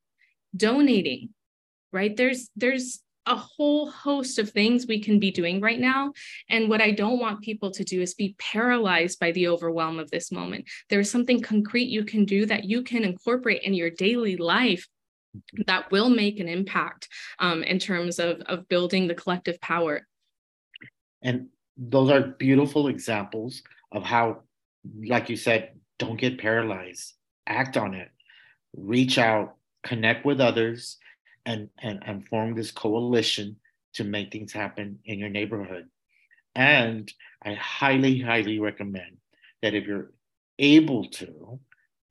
Donating, 0.56 1.30
right? 1.92 2.16
There's 2.16 2.50
there's 2.56 3.02
a 3.26 3.36
whole 3.36 3.90
host 3.90 4.40
of 4.40 4.50
things 4.50 4.88
we 4.88 5.00
can 5.00 5.20
be 5.20 5.32
doing 5.32 5.62
right 5.62 5.80
now. 5.80 6.12
And 6.50 6.70
what 6.70 6.82
I 6.82 6.92
don't 6.92 7.20
want 7.20 7.42
people 7.42 7.72
to 7.72 7.84
do 7.84 8.02
is 8.02 8.14
be 8.14 8.36
paralyzed 8.40 9.20
by 9.20 9.32
the 9.32 9.48
overwhelm 9.48 10.00
of 10.00 10.10
this 10.10 10.32
moment. 10.32 10.66
There's 10.90 11.12
something 11.12 11.42
concrete 11.42 11.90
you 11.90 12.04
can 12.04 12.26
do 12.26 12.46
that 12.48 12.66
you 12.66 12.84
can 12.84 13.04
incorporate 13.04 13.64
in 13.64 13.74
your 13.74 13.90
daily 13.90 14.38
life 14.38 14.88
that 15.66 15.90
will 15.92 16.10
make 16.10 16.40
an 16.40 16.48
impact 16.48 17.08
um, 17.40 17.64
in 17.64 17.80
terms 17.80 18.20
of, 18.20 18.42
of 18.42 18.68
building 18.68 19.08
the 19.08 19.16
collective 19.16 19.62
power. 19.62 20.08
And 21.22 21.48
those 21.78 22.10
are 22.10 22.22
beautiful 22.22 22.88
examples 22.88 23.62
of 23.92 24.04
how, 24.04 24.42
like 25.06 25.30
you 25.30 25.36
said, 25.36 25.74
don't 26.00 26.20
get 26.20 26.40
paralyzed, 26.40 27.14
act 27.48 27.78
on 27.78 27.94
it, 27.94 28.10
reach 28.76 29.18
out, 29.18 29.56
connect 29.84 30.26
with 30.26 30.42
others, 30.42 30.98
and, 31.46 31.70
and, 31.80 32.00
and 32.06 32.28
form 32.28 32.56
this 32.56 32.72
coalition 32.72 33.58
to 33.94 34.04
make 34.04 34.32
things 34.32 34.54
happen 34.54 35.00
in 35.06 35.20
your 35.20 35.30
neighborhood. 35.30 35.88
And 36.56 37.12
I 37.44 37.54
highly, 37.54 38.20
highly 38.20 38.60
recommend 38.60 39.18
that 39.62 39.74
if 39.74 39.86
you're 39.86 40.12
able 40.60 41.06
to 41.10 41.60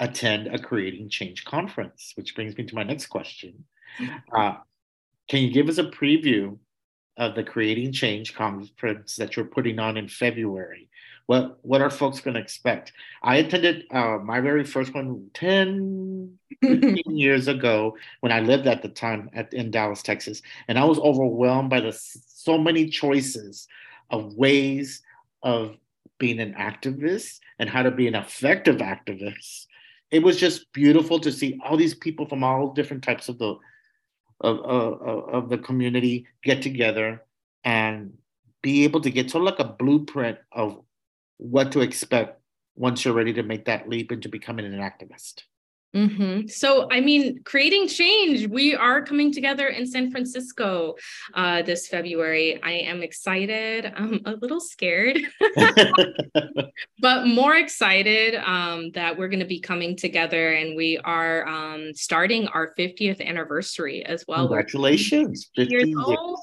attend 0.01 0.49
a 0.49 0.59
Creating 0.59 1.09
Change 1.09 1.45
conference, 1.45 2.13
which 2.17 2.35
brings 2.35 2.57
me 2.57 2.65
to 2.65 2.75
my 2.75 2.83
next 2.83 3.07
question. 3.07 3.65
Mm-hmm. 4.01 4.35
Uh, 4.35 4.55
can 5.29 5.43
you 5.43 5.53
give 5.53 5.69
us 5.69 5.79
a 5.79 5.85
preview 5.85 6.59
of 7.17 7.35
the 7.35 7.45
Creating 7.45 7.93
Change 7.93 8.35
conference 8.35 9.17
that 9.17 9.37
you're 9.37 9.45
putting 9.45 9.79
on 9.79 9.97
in 9.97 10.09
February? 10.09 10.89
What 11.27 11.59
what 11.63 11.81
are 11.81 11.91
folks 11.91 12.21
going 12.21 12.35
to 12.35 12.41
expect? 12.41 12.93
I 13.23 13.37
attended 13.37 13.85
uh, 13.91 14.19
my 14.19 14.41
very 14.41 14.65
first 14.65 14.95
one 14.95 15.31
10, 15.35 16.39
15 16.63 17.17
years 17.17 17.49
ago 17.49 17.97
when 18.21 18.33
I 18.33 18.41
lived 18.41 18.67
at 18.67 18.83
the 18.83 18.89
time 18.89 19.31
at, 19.33 19.53
in 19.55 19.71
Dallas, 19.71 20.03
Texas, 20.03 20.43
and 20.69 20.79
I 20.79 20.85
was 20.85 20.99
overwhelmed 20.99 21.71
by 21.71 21.81
the 21.81 21.93
so 21.93 22.59
many 22.59 22.89
choices 22.89 23.69
of 24.11 24.35
ways 24.35 25.03
of 25.43 25.77
being 26.19 26.41
an 26.41 26.55
activist 26.55 27.41
and 27.59 27.69
how 27.69 27.83
to 27.83 27.91
be 27.91 28.07
an 28.07 28.15
effective 28.15 28.77
activist. 28.77 29.67
It 30.11 30.23
was 30.23 30.37
just 30.37 30.73
beautiful 30.73 31.21
to 31.21 31.31
see 31.31 31.59
all 31.65 31.77
these 31.77 31.95
people 31.95 32.27
from 32.27 32.43
all 32.43 32.73
different 32.73 33.05
types 33.05 33.29
of 33.29 33.39
the 33.39 33.57
of, 34.41 34.59
of, 34.61 35.29
of 35.29 35.49
the 35.51 35.59
community 35.59 36.27
get 36.43 36.63
together 36.63 37.23
and 37.65 38.15
be 38.63 38.85
able 38.85 39.01
to 39.03 39.11
get 39.11 39.31
sort 39.31 39.43
of 39.43 39.47
like 39.47 39.59
a 39.59 39.73
blueprint 39.73 40.39
of 40.53 40.81
what 41.41 41.73
to 41.73 41.81
expect 41.81 42.41
once 42.77 43.05
you're 43.05 43.15
ready 43.15 43.33
to 43.33 43.43
make 43.43 43.65
that 43.65 43.89
leap 43.89 44.13
into 44.13 44.29
becoming 44.29 44.67
an 44.67 44.81
activist. 44.81 45.43
Mm-hmm. 45.95 46.47
So, 46.47 46.89
I 46.91 47.01
mean, 47.01 47.43
creating 47.43 47.89
change. 47.89 48.47
We 48.47 48.77
are 48.77 49.03
coming 49.03 49.33
together 49.33 49.67
in 49.69 49.87
San 49.87 50.11
Francisco 50.13 50.95
uh, 51.35 51.63
this 51.63 51.89
February. 51.89 52.63
I 52.63 52.73
am 52.73 53.03
excited. 53.03 53.93
I'm 53.97 54.21
a 54.25 54.35
little 54.35 54.61
scared, 54.61 55.19
but 57.01 57.27
more 57.27 57.57
excited 57.57 58.37
um, 58.37 58.93
that 58.93 59.19
we're 59.19 59.29
going 59.29 59.41
to 59.41 59.47
be 59.47 59.59
coming 59.59 59.97
together 59.97 60.53
and 60.53 60.77
we 60.77 60.99
are 60.99 61.47
um, 61.49 61.93
starting 61.93 62.47
our 62.49 62.73
50th 62.79 63.21
anniversary 63.21 64.05
as 64.07 64.25
well. 64.29 64.47
Congratulations! 64.47 65.51
50 65.57 65.73
years 65.73 65.95
old. 65.99 66.39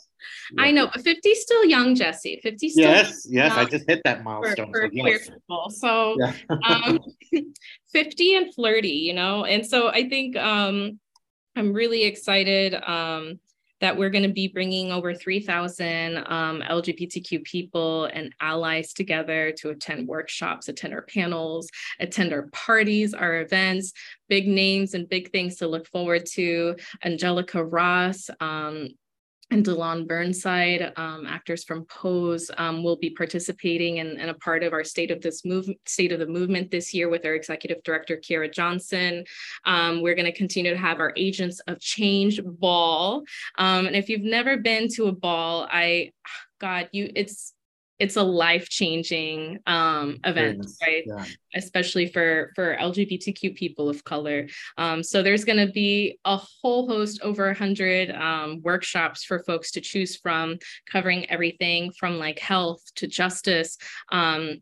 Yeah. 0.53 0.63
I 0.63 0.71
know, 0.71 0.87
but 0.93 1.01
50 1.01 1.33
still 1.35 1.65
young, 1.65 1.95
Jesse. 1.95 2.39
50 2.43 2.69
still 2.69 2.83
Yes, 2.83 3.27
yes, 3.29 3.51
I 3.53 3.65
just 3.65 3.89
hit 3.89 4.01
that 4.05 4.23
milestone. 4.23 4.71
For, 4.71 4.81
for 4.81 4.87
so, 4.87 5.07
yes. 5.07 5.29
people. 5.29 5.69
So 5.69 6.17
yeah. 6.19 6.33
um, 6.67 6.99
50 7.91 8.35
and 8.35 8.53
flirty, 8.53 8.89
you 8.89 9.13
know. 9.13 9.45
And 9.45 9.65
so 9.65 9.89
I 9.89 10.07
think 10.07 10.35
um 10.37 10.99
I'm 11.55 11.73
really 11.73 12.03
excited 12.03 12.75
um 12.75 13.39
that 13.79 13.95
we're 13.95 14.09
going 14.09 14.23
to 14.23 14.33
be 14.33 14.47
bringing 14.47 14.91
over 14.91 15.13
3,000 15.13 16.17
um, 16.17 16.61
LGBTQ 16.67 17.43
people 17.43 18.05
and 18.05 18.33
allies 18.41 18.93
together 18.93 19.53
to 19.57 19.69
attend 19.69 20.07
workshops, 20.07 20.67
attend 20.67 20.93
our 20.93 21.03
panels, 21.03 21.69
attend 21.99 22.33
our 22.33 22.47
parties, 22.51 23.13
our 23.13 23.41
events, 23.41 23.93
big 24.29 24.47
names 24.47 24.93
and 24.93 25.07
big 25.09 25.31
things 25.31 25.57
to 25.57 25.67
look 25.67 25.87
forward 25.87 26.25
to. 26.25 26.75
Angelica 27.03 27.63
Ross, 27.63 28.29
um, 28.39 28.89
and 29.49 29.65
Dyllón 29.65 30.07
Burnside, 30.07 30.91
um, 30.97 31.25
actors 31.25 31.63
from 31.63 31.85
Pose, 31.85 32.51
um, 32.57 32.83
will 32.83 32.97
be 32.97 33.11
participating 33.11 33.99
and, 33.99 34.19
a 34.19 34.33
part 34.33 34.61
of 34.61 34.73
our 34.73 34.83
state 34.83 35.09
of 35.09 35.21
this 35.21 35.45
move, 35.45 35.69
state 35.85 36.11
of 36.11 36.19
the 36.19 36.27
movement 36.27 36.69
this 36.69 36.93
year 36.93 37.07
with 37.07 37.25
our 37.25 37.33
executive 37.33 37.81
director 37.83 38.17
Kierra 38.17 38.51
Johnson. 38.53 39.23
Um, 39.63 40.01
we're 40.01 40.15
going 40.15 40.25
to 40.25 40.33
continue 40.33 40.71
to 40.71 40.77
have 40.77 40.99
our 40.99 41.13
Agents 41.15 41.61
of 41.61 41.79
Change 41.79 42.41
ball, 42.43 43.23
um, 43.57 43.87
and 43.87 43.95
if 43.95 44.09
you've 44.09 44.21
never 44.21 44.57
been 44.57 44.89
to 44.95 45.05
a 45.05 45.13
ball, 45.13 45.67
I, 45.71 46.11
God, 46.59 46.89
you, 46.91 47.09
it's 47.15 47.53
it's 47.99 48.15
a 48.15 48.23
life-changing 48.23 49.59
um, 49.65 50.17
event 50.23 50.65
right 50.81 51.03
yeah. 51.05 51.25
especially 51.55 52.07
for 52.07 52.51
for 52.55 52.75
lgbtq 52.77 53.55
people 53.55 53.89
of 53.89 54.03
color 54.03 54.47
um, 54.77 55.03
so 55.03 55.23
there's 55.23 55.45
going 55.45 55.65
to 55.65 55.71
be 55.71 56.19
a 56.25 56.37
whole 56.37 56.87
host 56.87 57.19
over 57.23 57.47
100 57.47 58.11
um, 58.11 58.61
workshops 58.61 59.23
for 59.23 59.39
folks 59.43 59.71
to 59.71 59.81
choose 59.81 60.15
from 60.15 60.57
covering 60.89 61.29
everything 61.29 61.91
from 61.91 62.17
like 62.17 62.39
health 62.39 62.81
to 62.95 63.07
justice 63.07 63.77
um, 64.11 64.61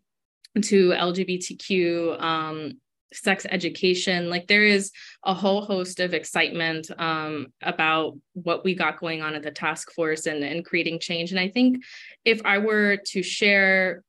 to 0.62 0.89
lgbtq 0.89 2.21
um, 2.21 2.74
sex 3.15 3.45
education. 3.49 4.30
Like 4.30 4.47
there 4.47 4.65
is 4.65 4.91
a 5.23 5.34
whole 5.34 5.62
host 5.62 5.99
of 5.99 6.13
excitement 6.13 6.89
um, 6.97 7.47
about 7.62 8.17
what 8.34 8.63
we 8.63 8.75
got 8.75 8.99
going 8.99 9.21
on 9.21 9.36
at 9.36 9.43
the 9.43 9.51
task 9.51 9.91
force 9.91 10.25
and, 10.25 10.43
and 10.43 10.65
creating 10.65 10.99
change. 10.99 11.32
And 11.32 11.39
I 11.39 11.49
think 11.49 11.84
if 12.23 12.41
I 12.45 12.58
were 12.58 12.97
to 13.08 13.23
share 13.23 14.04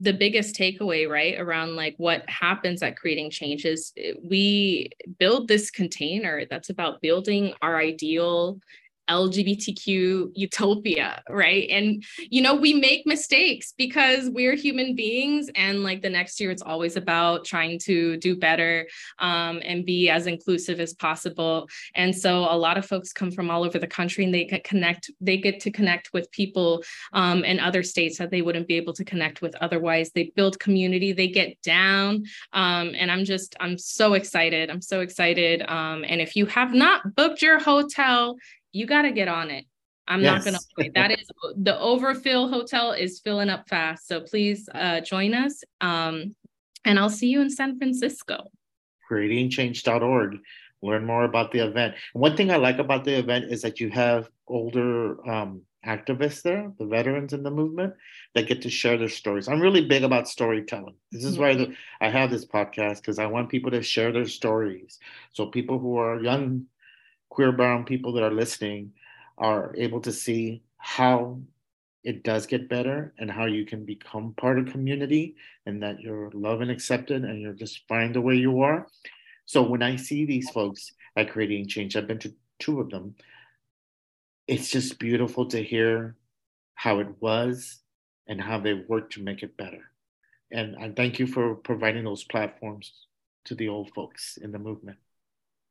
the 0.00 0.12
biggest 0.12 0.54
takeaway 0.54 1.08
right 1.08 1.40
around 1.40 1.74
like 1.74 1.94
what 1.96 2.28
happens 2.28 2.82
at 2.82 2.98
creating 2.98 3.30
change 3.30 3.64
is 3.64 3.92
we 4.22 4.90
build 5.18 5.48
this 5.48 5.70
container 5.70 6.44
that's 6.50 6.68
about 6.68 7.00
building 7.00 7.54
our 7.62 7.78
ideal 7.78 8.60
LGBTQ 9.08 10.32
utopia, 10.34 11.22
right? 11.28 11.68
And, 11.70 12.04
you 12.18 12.42
know, 12.42 12.54
we 12.54 12.74
make 12.74 13.06
mistakes 13.06 13.72
because 13.76 14.28
we're 14.30 14.54
human 14.54 14.94
beings. 14.94 15.50
And 15.54 15.82
like 15.82 16.02
the 16.02 16.10
next 16.10 16.40
year, 16.40 16.50
it's 16.50 16.62
always 16.62 16.96
about 16.96 17.44
trying 17.44 17.78
to 17.80 18.16
do 18.16 18.36
better 18.36 18.86
um, 19.18 19.60
and 19.64 19.84
be 19.84 20.10
as 20.10 20.26
inclusive 20.26 20.80
as 20.80 20.94
possible. 20.94 21.68
And 21.94 22.14
so 22.14 22.40
a 22.50 22.56
lot 22.56 22.78
of 22.78 22.86
folks 22.86 23.12
come 23.12 23.30
from 23.30 23.50
all 23.50 23.64
over 23.64 23.78
the 23.78 23.86
country 23.86 24.24
and 24.24 24.34
they 24.34 24.44
get 24.44 24.64
connect, 24.64 25.10
they 25.20 25.36
get 25.36 25.60
to 25.60 25.70
connect 25.70 26.12
with 26.12 26.30
people 26.30 26.82
um, 27.12 27.44
in 27.44 27.60
other 27.60 27.82
states 27.82 28.18
that 28.18 28.30
they 28.30 28.42
wouldn't 28.42 28.68
be 28.68 28.74
able 28.74 28.92
to 28.94 29.04
connect 29.04 29.42
with 29.42 29.54
otherwise. 29.60 30.10
They 30.10 30.32
build 30.34 30.58
community, 30.58 31.12
they 31.12 31.28
get 31.28 31.60
down. 31.62 32.24
Um, 32.52 32.94
and 32.96 33.10
I'm 33.10 33.24
just, 33.24 33.56
I'm 33.60 33.78
so 33.78 34.14
excited. 34.14 34.70
I'm 34.70 34.82
so 34.82 35.00
excited. 35.00 35.62
Um, 35.62 36.04
and 36.06 36.20
if 36.20 36.36
you 36.36 36.46
have 36.46 36.74
not 36.74 37.14
booked 37.14 37.42
your 37.42 37.58
hotel, 37.58 38.36
you 38.72 38.86
got 38.86 39.02
to 39.02 39.12
get 39.12 39.28
on 39.28 39.50
it. 39.50 39.64
I'm 40.08 40.22
yes. 40.22 40.32
not 40.32 40.44
going 40.44 40.54
to 40.54 40.60
wait. 40.78 40.94
That 40.94 41.10
is 41.10 41.28
the 41.56 41.78
overfill 41.78 42.48
hotel 42.48 42.92
is 42.92 43.20
filling 43.20 43.48
up 43.48 43.68
fast. 43.68 44.06
So 44.06 44.20
please 44.20 44.68
uh, 44.74 45.00
join 45.00 45.34
us. 45.34 45.64
Um, 45.80 46.34
and 46.84 46.98
I'll 46.98 47.10
see 47.10 47.28
you 47.28 47.40
in 47.40 47.50
San 47.50 47.76
Francisco. 47.78 48.44
CreatingChange.org. 49.10 50.38
Learn 50.82 51.04
more 51.04 51.24
about 51.24 51.50
the 51.50 51.66
event. 51.66 51.94
One 52.12 52.36
thing 52.36 52.50
I 52.50 52.56
like 52.56 52.78
about 52.78 53.04
the 53.04 53.18
event 53.18 53.46
is 53.50 53.62
that 53.62 53.80
you 53.80 53.90
have 53.90 54.28
older 54.46 55.26
um, 55.28 55.62
activists 55.84 56.42
there, 56.42 56.70
the 56.78 56.86
veterans 56.86 57.32
in 57.32 57.42
the 57.42 57.50
movement, 57.50 57.94
that 58.34 58.46
get 58.46 58.62
to 58.62 58.70
share 58.70 58.98
their 58.98 59.08
stories. 59.08 59.48
I'm 59.48 59.60
really 59.60 59.84
big 59.86 60.04
about 60.04 60.28
storytelling. 60.28 60.94
This 61.10 61.24
is 61.24 61.38
why 61.38 61.54
the, 61.54 61.74
I 62.00 62.10
have 62.10 62.30
this 62.30 62.44
podcast 62.44 62.96
because 62.96 63.18
I 63.18 63.26
want 63.26 63.48
people 63.48 63.70
to 63.70 63.82
share 63.82 64.12
their 64.12 64.26
stories. 64.26 64.98
So 65.32 65.46
people 65.46 65.78
who 65.78 65.96
are 65.96 66.20
young 66.20 66.66
queer 67.36 67.52
brown 67.52 67.84
people 67.84 68.14
that 68.14 68.22
are 68.22 68.32
listening 68.32 68.90
are 69.36 69.74
able 69.76 70.00
to 70.00 70.10
see 70.10 70.62
how 70.78 71.38
it 72.02 72.22
does 72.22 72.46
get 72.46 72.66
better 72.66 73.12
and 73.18 73.30
how 73.30 73.44
you 73.44 73.66
can 73.66 73.84
become 73.84 74.32
part 74.38 74.58
of 74.58 74.72
community 74.72 75.36
and 75.66 75.82
that 75.82 76.00
you're 76.00 76.30
loved 76.32 76.62
and 76.62 76.70
accepted 76.70 77.24
and 77.24 77.42
you're 77.42 77.52
just 77.52 77.86
fine 77.88 78.10
the 78.10 78.22
way 78.22 78.34
you 78.34 78.62
are. 78.62 78.86
So 79.44 79.60
when 79.60 79.82
I 79.82 79.96
see 79.96 80.24
these 80.24 80.48
folks 80.48 80.92
at 81.14 81.30
Creating 81.30 81.68
Change, 81.68 81.94
I've 81.94 82.06
been 82.06 82.20
to 82.20 82.32
two 82.58 82.80
of 82.80 82.88
them, 82.88 83.14
it's 84.48 84.70
just 84.70 84.98
beautiful 84.98 85.44
to 85.48 85.62
hear 85.62 86.16
how 86.74 87.00
it 87.00 87.08
was 87.20 87.80
and 88.26 88.40
how 88.40 88.60
they 88.60 88.72
worked 88.72 89.12
to 89.12 89.22
make 89.22 89.42
it 89.42 89.58
better. 89.58 89.90
And 90.50 90.74
I 90.76 90.90
thank 90.90 91.18
you 91.18 91.26
for 91.26 91.54
providing 91.54 92.04
those 92.04 92.24
platforms 92.24 92.94
to 93.44 93.54
the 93.54 93.68
old 93.68 93.90
folks 93.90 94.38
in 94.38 94.52
the 94.52 94.58
movement 94.58 94.96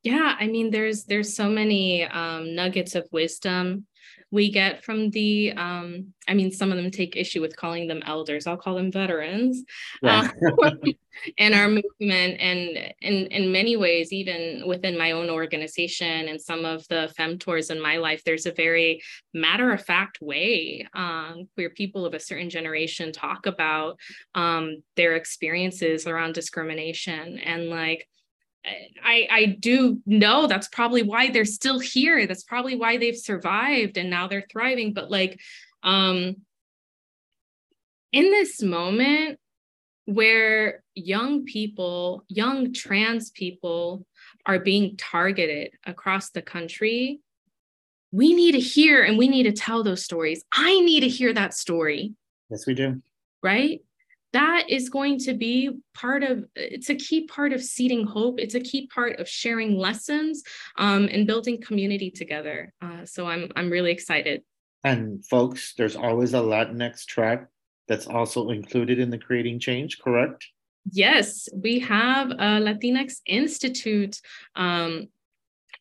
yeah 0.05 0.35
i 0.39 0.47
mean 0.47 0.69
there's 0.69 1.03
there's 1.05 1.35
so 1.35 1.49
many 1.49 2.03
um, 2.05 2.55
nuggets 2.55 2.95
of 2.95 3.05
wisdom 3.11 3.85
we 4.31 4.51
get 4.51 4.83
from 4.83 5.09
the 5.09 5.51
um, 5.53 6.13
i 6.27 6.33
mean 6.33 6.51
some 6.51 6.71
of 6.71 6.77
them 6.77 6.91
take 6.91 7.15
issue 7.15 7.41
with 7.41 7.57
calling 7.57 7.87
them 7.87 8.01
elders 8.05 8.47
i'll 8.47 8.55
call 8.55 8.75
them 8.75 8.91
veterans 8.91 9.63
yeah. 10.01 10.31
um, 10.63 10.79
in 11.37 11.53
our 11.53 11.67
movement 11.67 12.39
and 12.39 12.93
in 13.01 13.27
in 13.27 13.51
many 13.51 13.75
ways 13.77 14.11
even 14.11 14.63
within 14.67 14.97
my 14.97 15.11
own 15.11 15.29
organization 15.29 16.27
and 16.27 16.39
some 16.39 16.65
of 16.65 16.87
the 16.89 17.11
femtors 17.17 17.71
in 17.71 17.81
my 17.81 17.97
life 17.97 18.21
there's 18.25 18.45
a 18.45 18.51
very 18.51 19.01
matter 19.33 19.71
of 19.71 19.83
fact 19.83 20.19
way 20.21 20.85
um, 20.93 21.47
where 21.55 21.69
people 21.69 22.05
of 22.05 22.13
a 22.13 22.19
certain 22.19 22.49
generation 22.49 23.11
talk 23.11 23.45
about 23.45 23.97
um, 24.35 24.83
their 24.95 25.15
experiences 25.15 26.05
around 26.05 26.33
discrimination 26.33 27.39
and 27.39 27.69
like 27.69 28.07
I, 29.03 29.27
I 29.31 29.45
do 29.59 30.01
know 30.05 30.47
that's 30.47 30.67
probably 30.67 31.03
why 31.03 31.29
they're 31.29 31.45
still 31.45 31.79
here. 31.79 32.25
That's 32.27 32.43
probably 32.43 32.75
why 32.75 32.97
they've 32.97 33.17
survived 33.17 33.97
and 33.97 34.09
now 34.09 34.27
they're 34.27 34.47
thriving. 34.51 34.93
But 34.93 35.11
like 35.11 35.39
um 35.83 36.35
in 38.11 38.31
this 38.31 38.61
moment 38.61 39.39
where 40.05 40.83
young 40.93 41.43
people, 41.43 42.23
young 42.27 42.71
trans 42.73 43.31
people 43.31 44.05
are 44.45 44.59
being 44.59 44.95
targeted 44.97 45.71
across 45.85 46.29
the 46.29 46.41
country, 46.41 47.19
we 48.11 48.33
need 48.33 48.53
to 48.53 48.59
hear 48.59 49.03
and 49.03 49.17
we 49.17 49.27
need 49.27 49.43
to 49.43 49.51
tell 49.51 49.83
those 49.83 50.03
stories. 50.03 50.43
I 50.53 50.79
need 50.79 51.01
to 51.01 51.09
hear 51.09 51.33
that 51.33 51.53
story. 51.53 52.13
Yes, 52.49 52.65
we 52.65 52.73
do. 52.73 53.01
Right? 53.43 53.81
That 54.35 54.65
is 54.69 54.89
going 54.89 55.17
to 55.17 55.33
be 55.33 55.69
part 55.93 56.21
of 56.21 56.43
it's 56.55 56.89
a 56.89 56.95
key 56.95 57.25
part 57.25 57.53
of 57.53 57.63
seeding 57.63 58.05
hope. 58.05 58.37
It's 58.37 58.53
a 58.53 58.59
key 58.59 58.87
part 58.87 59.17
of 59.17 59.29
sharing 59.29 59.77
lessons 59.77 60.43
um, 60.77 61.07
and 61.09 61.25
building 61.25 61.61
community 61.61 62.11
together. 62.11 62.73
Uh, 62.81 63.05
so 63.05 63.27
i'm 63.27 63.49
i'm 63.55 63.69
really 63.69 63.91
excited. 63.91 64.43
And 64.83 65.25
folks 65.25 65.73
there's 65.77 65.95
always 65.95 66.33
a 66.33 66.43
latinx 66.51 67.05
track 67.05 67.47
that's 67.87 68.07
also 68.07 68.49
included 68.49 68.99
in 68.99 69.09
the 69.09 69.17
creating 69.17 69.59
change 69.59 69.99
correct? 69.99 70.45
Yes 70.91 71.47
we 71.53 71.79
have 71.79 72.31
a 72.31 72.59
latinx 72.67 73.21
institute 73.25 74.19
um, 74.55 75.07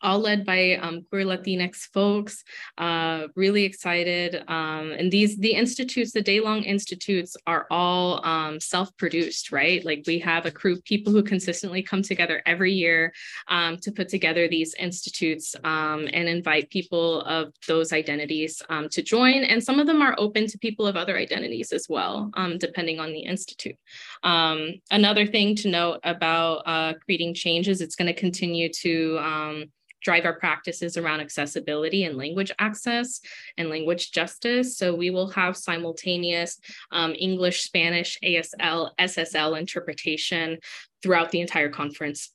all 0.03 0.19
led 0.19 0.45
by 0.45 0.75
um, 0.77 1.03
queer 1.11 1.25
Latinx 1.25 1.77
folks. 1.93 2.45
Uh, 2.79 3.29
really 3.37 3.65
excited. 3.65 4.43
Um, 4.49 4.93
and 4.93 5.11
these 5.11 5.37
the 5.39 5.53
institutes, 5.53 6.13
the 6.13 6.23
day 6.23 6.41
long 6.41 6.63
institutes, 6.63 7.37
are 7.47 7.67
all 7.71 8.25
um, 8.25 8.61
self 8.61 8.97
produced, 8.97 9.53
right? 9.53 9.85
Like 9.85 10.05
we 10.07 10.19
have 10.21 10.47
a 10.47 10.51
crew 10.51 10.75
of 10.75 10.85
people 10.85 11.13
who 11.13 11.23
consistently 11.23 11.83
come 11.83 12.03
together 12.03 12.43
every 12.47 12.73
year 12.73 13.13
um, 13.49 13.77
to 13.79 13.93
put 13.93 14.09
together 14.09 14.49
these 14.49 14.75
institutes 14.75 15.55
um, 15.65 16.09
and 16.13 16.29
invite 16.29 16.71
people 16.71 17.23
of 17.23 17.53
those 17.67 17.93
identities 17.93 18.63
um, 18.69 18.89
to 18.91 19.03
join. 19.03 19.45
And 19.45 19.63
some 19.63 19.79
of 19.79 19.87
them 19.87 20.03
are 20.03 20.15
open 20.19 20.47
to 20.47 20.59
people 20.59 20.87
of 20.87 20.97
other 20.97 21.17
identities 21.17 21.73
as 21.73 21.87
well, 21.89 22.31
depending 22.59 23.01
on 23.01 23.13
the 23.13 23.21
institute. 23.21 23.77
another 24.23 25.27
thing 25.27 25.55
to 25.57 25.69
note 25.69 26.01
about 26.05 26.63
uh, 26.67 26.95
creating 27.05 27.35
changes, 27.35 27.81
it's 27.81 27.97
going 27.97 28.13
to 28.13 28.21
continue 28.21 28.69
to 28.69 29.19
drive 30.05 30.25
our 30.25 30.39
practices 30.39 30.97
around 30.97 31.21
accessibility 31.21 32.05
and 32.05 32.17
language 32.17 32.53
access 32.59 33.21
and 33.57 33.71
language 33.71 34.13
justice. 34.13 34.77
So 34.77 34.95
we 34.95 35.11
will 35.11 35.31
have 35.31 35.57
simultaneous 35.57 36.61
um, 36.93 37.15
English, 37.19 37.63
Spanish, 37.63 38.19
ASL, 38.23 38.91
SSL 39.01 39.59
interpretation 39.59 40.59
throughout 41.03 41.31
the 41.31 41.41
entire 41.41 41.71
conference. 41.71 42.31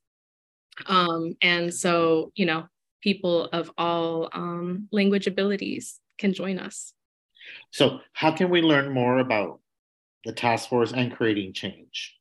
Um, 0.88 1.36
and 1.42 1.74
so, 1.74 2.32
you 2.36 2.46
know, 2.46 2.68
people 3.02 3.46
of 3.46 3.72
all 3.78 4.30
um, 4.34 4.88
language 4.92 5.28
abilities 5.28 6.00
can 6.18 6.34
join 6.34 6.60
us. 6.60 6.94
So, 7.72 8.00
how 8.14 8.32
can 8.32 8.50
we 8.50 8.62
learn 8.62 8.92
more 8.92 9.20
about 9.20 9.60
the 10.26 10.34
task 10.34 10.70
force 10.70 10.92
and 10.92 11.16
creating 11.16 11.54
change? 11.54 12.19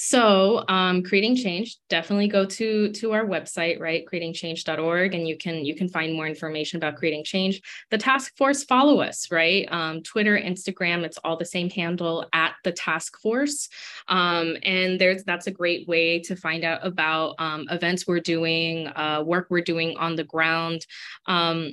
So 0.00 0.64
um, 0.68 1.02
creating 1.02 1.34
change, 1.34 1.76
definitely 1.88 2.28
go 2.28 2.44
to 2.44 2.92
to 2.92 3.10
our 3.10 3.26
website, 3.26 3.80
right? 3.80 4.06
Creatingchange.org, 4.06 5.12
and 5.12 5.26
you 5.26 5.36
can 5.36 5.64
you 5.64 5.74
can 5.74 5.88
find 5.88 6.14
more 6.14 6.28
information 6.28 6.76
about 6.76 6.94
creating 6.94 7.24
change. 7.24 7.60
The 7.90 7.98
task 7.98 8.36
force, 8.36 8.62
follow 8.62 9.00
us, 9.00 9.28
right? 9.32 9.66
Um, 9.72 10.04
Twitter, 10.04 10.38
Instagram, 10.38 11.02
it's 11.02 11.18
all 11.24 11.36
the 11.36 11.44
same 11.44 11.68
handle 11.68 12.24
at 12.32 12.54
the 12.62 12.70
task 12.70 13.18
force. 13.20 13.68
Um, 14.06 14.56
and 14.62 15.00
there's 15.00 15.24
that's 15.24 15.48
a 15.48 15.50
great 15.50 15.88
way 15.88 16.20
to 16.20 16.36
find 16.36 16.62
out 16.62 16.86
about 16.86 17.34
um, 17.40 17.66
events 17.68 18.06
we're 18.06 18.20
doing, 18.20 18.86
uh, 18.86 19.24
work 19.26 19.48
we're 19.50 19.62
doing 19.62 19.96
on 19.96 20.14
the 20.14 20.22
ground. 20.22 20.86
Um, 21.26 21.72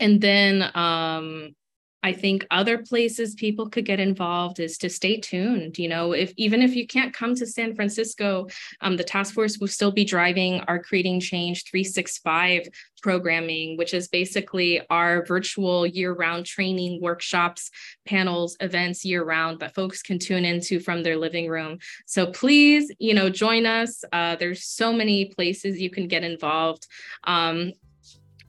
and 0.00 0.22
then 0.22 0.70
um, 0.74 1.54
I 2.02 2.12
think 2.12 2.46
other 2.50 2.78
places 2.78 3.34
people 3.34 3.68
could 3.68 3.84
get 3.84 3.98
involved 3.98 4.60
is 4.60 4.78
to 4.78 4.88
stay 4.88 5.18
tuned. 5.18 5.78
You 5.78 5.88
know, 5.88 6.12
if 6.12 6.32
even 6.36 6.62
if 6.62 6.76
you 6.76 6.86
can't 6.86 7.12
come 7.12 7.34
to 7.34 7.46
San 7.46 7.74
Francisco, 7.74 8.46
um, 8.80 8.96
the 8.96 9.04
task 9.04 9.34
force 9.34 9.58
will 9.58 9.68
still 9.68 9.90
be 9.90 10.04
driving 10.04 10.60
our 10.68 10.78
Creating 10.78 11.20
Change 11.20 11.64
365 11.64 12.68
programming, 13.02 13.76
which 13.76 13.94
is 13.94 14.08
basically 14.08 14.80
our 14.88 15.24
virtual 15.26 15.86
year-round 15.86 16.46
training 16.46 17.00
workshops, 17.00 17.70
panels, 18.06 18.56
events 18.60 19.04
year-round 19.04 19.60
that 19.60 19.74
folks 19.74 20.02
can 20.02 20.18
tune 20.18 20.44
into 20.44 20.80
from 20.80 21.02
their 21.02 21.16
living 21.16 21.48
room. 21.48 21.78
So 22.06 22.26
please, 22.26 22.92
you 22.98 23.14
know, 23.14 23.30
join 23.30 23.66
us. 23.66 24.04
Uh, 24.12 24.36
there's 24.36 24.64
so 24.64 24.92
many 24.92 25.26
places 25.26 25.80
you 25.80 25.90
can 25.90 26.08
get 26.08 26.24
involved. 26.24 26.86
Um, 27.24 27.72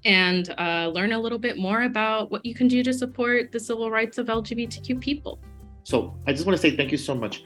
and 0.06 0.54
uh, 0.58 0.92
learn 0.94 1.12
a 1.12 1.20
little 1.20 1.40
bit 1.40 1.58
more 1.58 1.84
about 1.84 2.32
what 2.32 2.46
you 2.46 2.54
can 2.54 2.68
do 2.68 2.84
to 2.84 2.94
support 2.94 3.52
the 3.52 3.60
civil 3.60 3.92
rights 3.92 4.18
of 4.18 4.28
LGBTQ 4.28 5.00
people. 5.02 5.40
So 5.84 6.16
I 6.28 6.34
just 6.34 6.46
want 6.46 6.56
to 6.56 6.62
say 6.62 6.76
thank 6.76 6.92
you 6.92 6.98
so 6.98 7.16
much, 7.16 7.44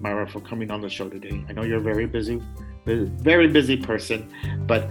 Mayra, 0.00 0.28
for 0.28 0.40
coming 0.40 0.70
on 0.70 0.80
the 0.80 0.88
show 0.88 1.08
today. 1.08 1.44
I 1.48 1.52
know 1.52 1.62
you're 1.62 1.78
a 1.78 1.82
very 1.82 2.06
busy, 2.06 2.42
very 2.86 3.48
busy 3.48 3.76
person, 3.76 4.32
but 4.66 4.90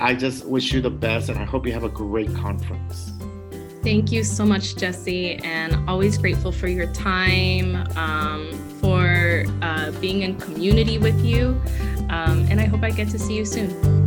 I 0.00 0.14
just 0.14 0.44
wish 0.46 0.72
you 0.72 0.80
the 0.80 0.90
best 0.90 1.28
and 1.28 1.38
I 1.38 1.44
hope 1.44 1.66
you 1.66 1.72
have 1.72 1.84
a 1.84 1.88
great 1.88 2.34
conference. 2.34 3.12
Thank 3.82 4.10
you 4.10 4.24
so 4.24 4.46
much, 4.46 4.76
Jesse, 4.76 5.36
and 5.44 5.88
always 5.88 6.16
grateful 6.16 6.50
for 6.50 6.68
your 6.68 6.90
time, 6.94 7.76
um, 7.98 8.50
for 8.80 9.44
uh, 9.60 9.90
being 10.00 10.22
in 10.22 10.40
community 10.40 10.96
with 10.96 11.22
you. 11.22 11.60
Um, 12.08 12.46
and 12.48 12.60
I 12.60 12.64
hope 12.64 12.82
I 12.82 12.90
get 12.90 13.10
to 13.10 13.18
see 13.18 13.36
you 13.36 13.44
soon. 13.44 14.03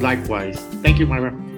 Likewise. 0.00 0.58
Thank 0.82 0.98
you, 0.98 1.06
Mayra. 1.06 1.49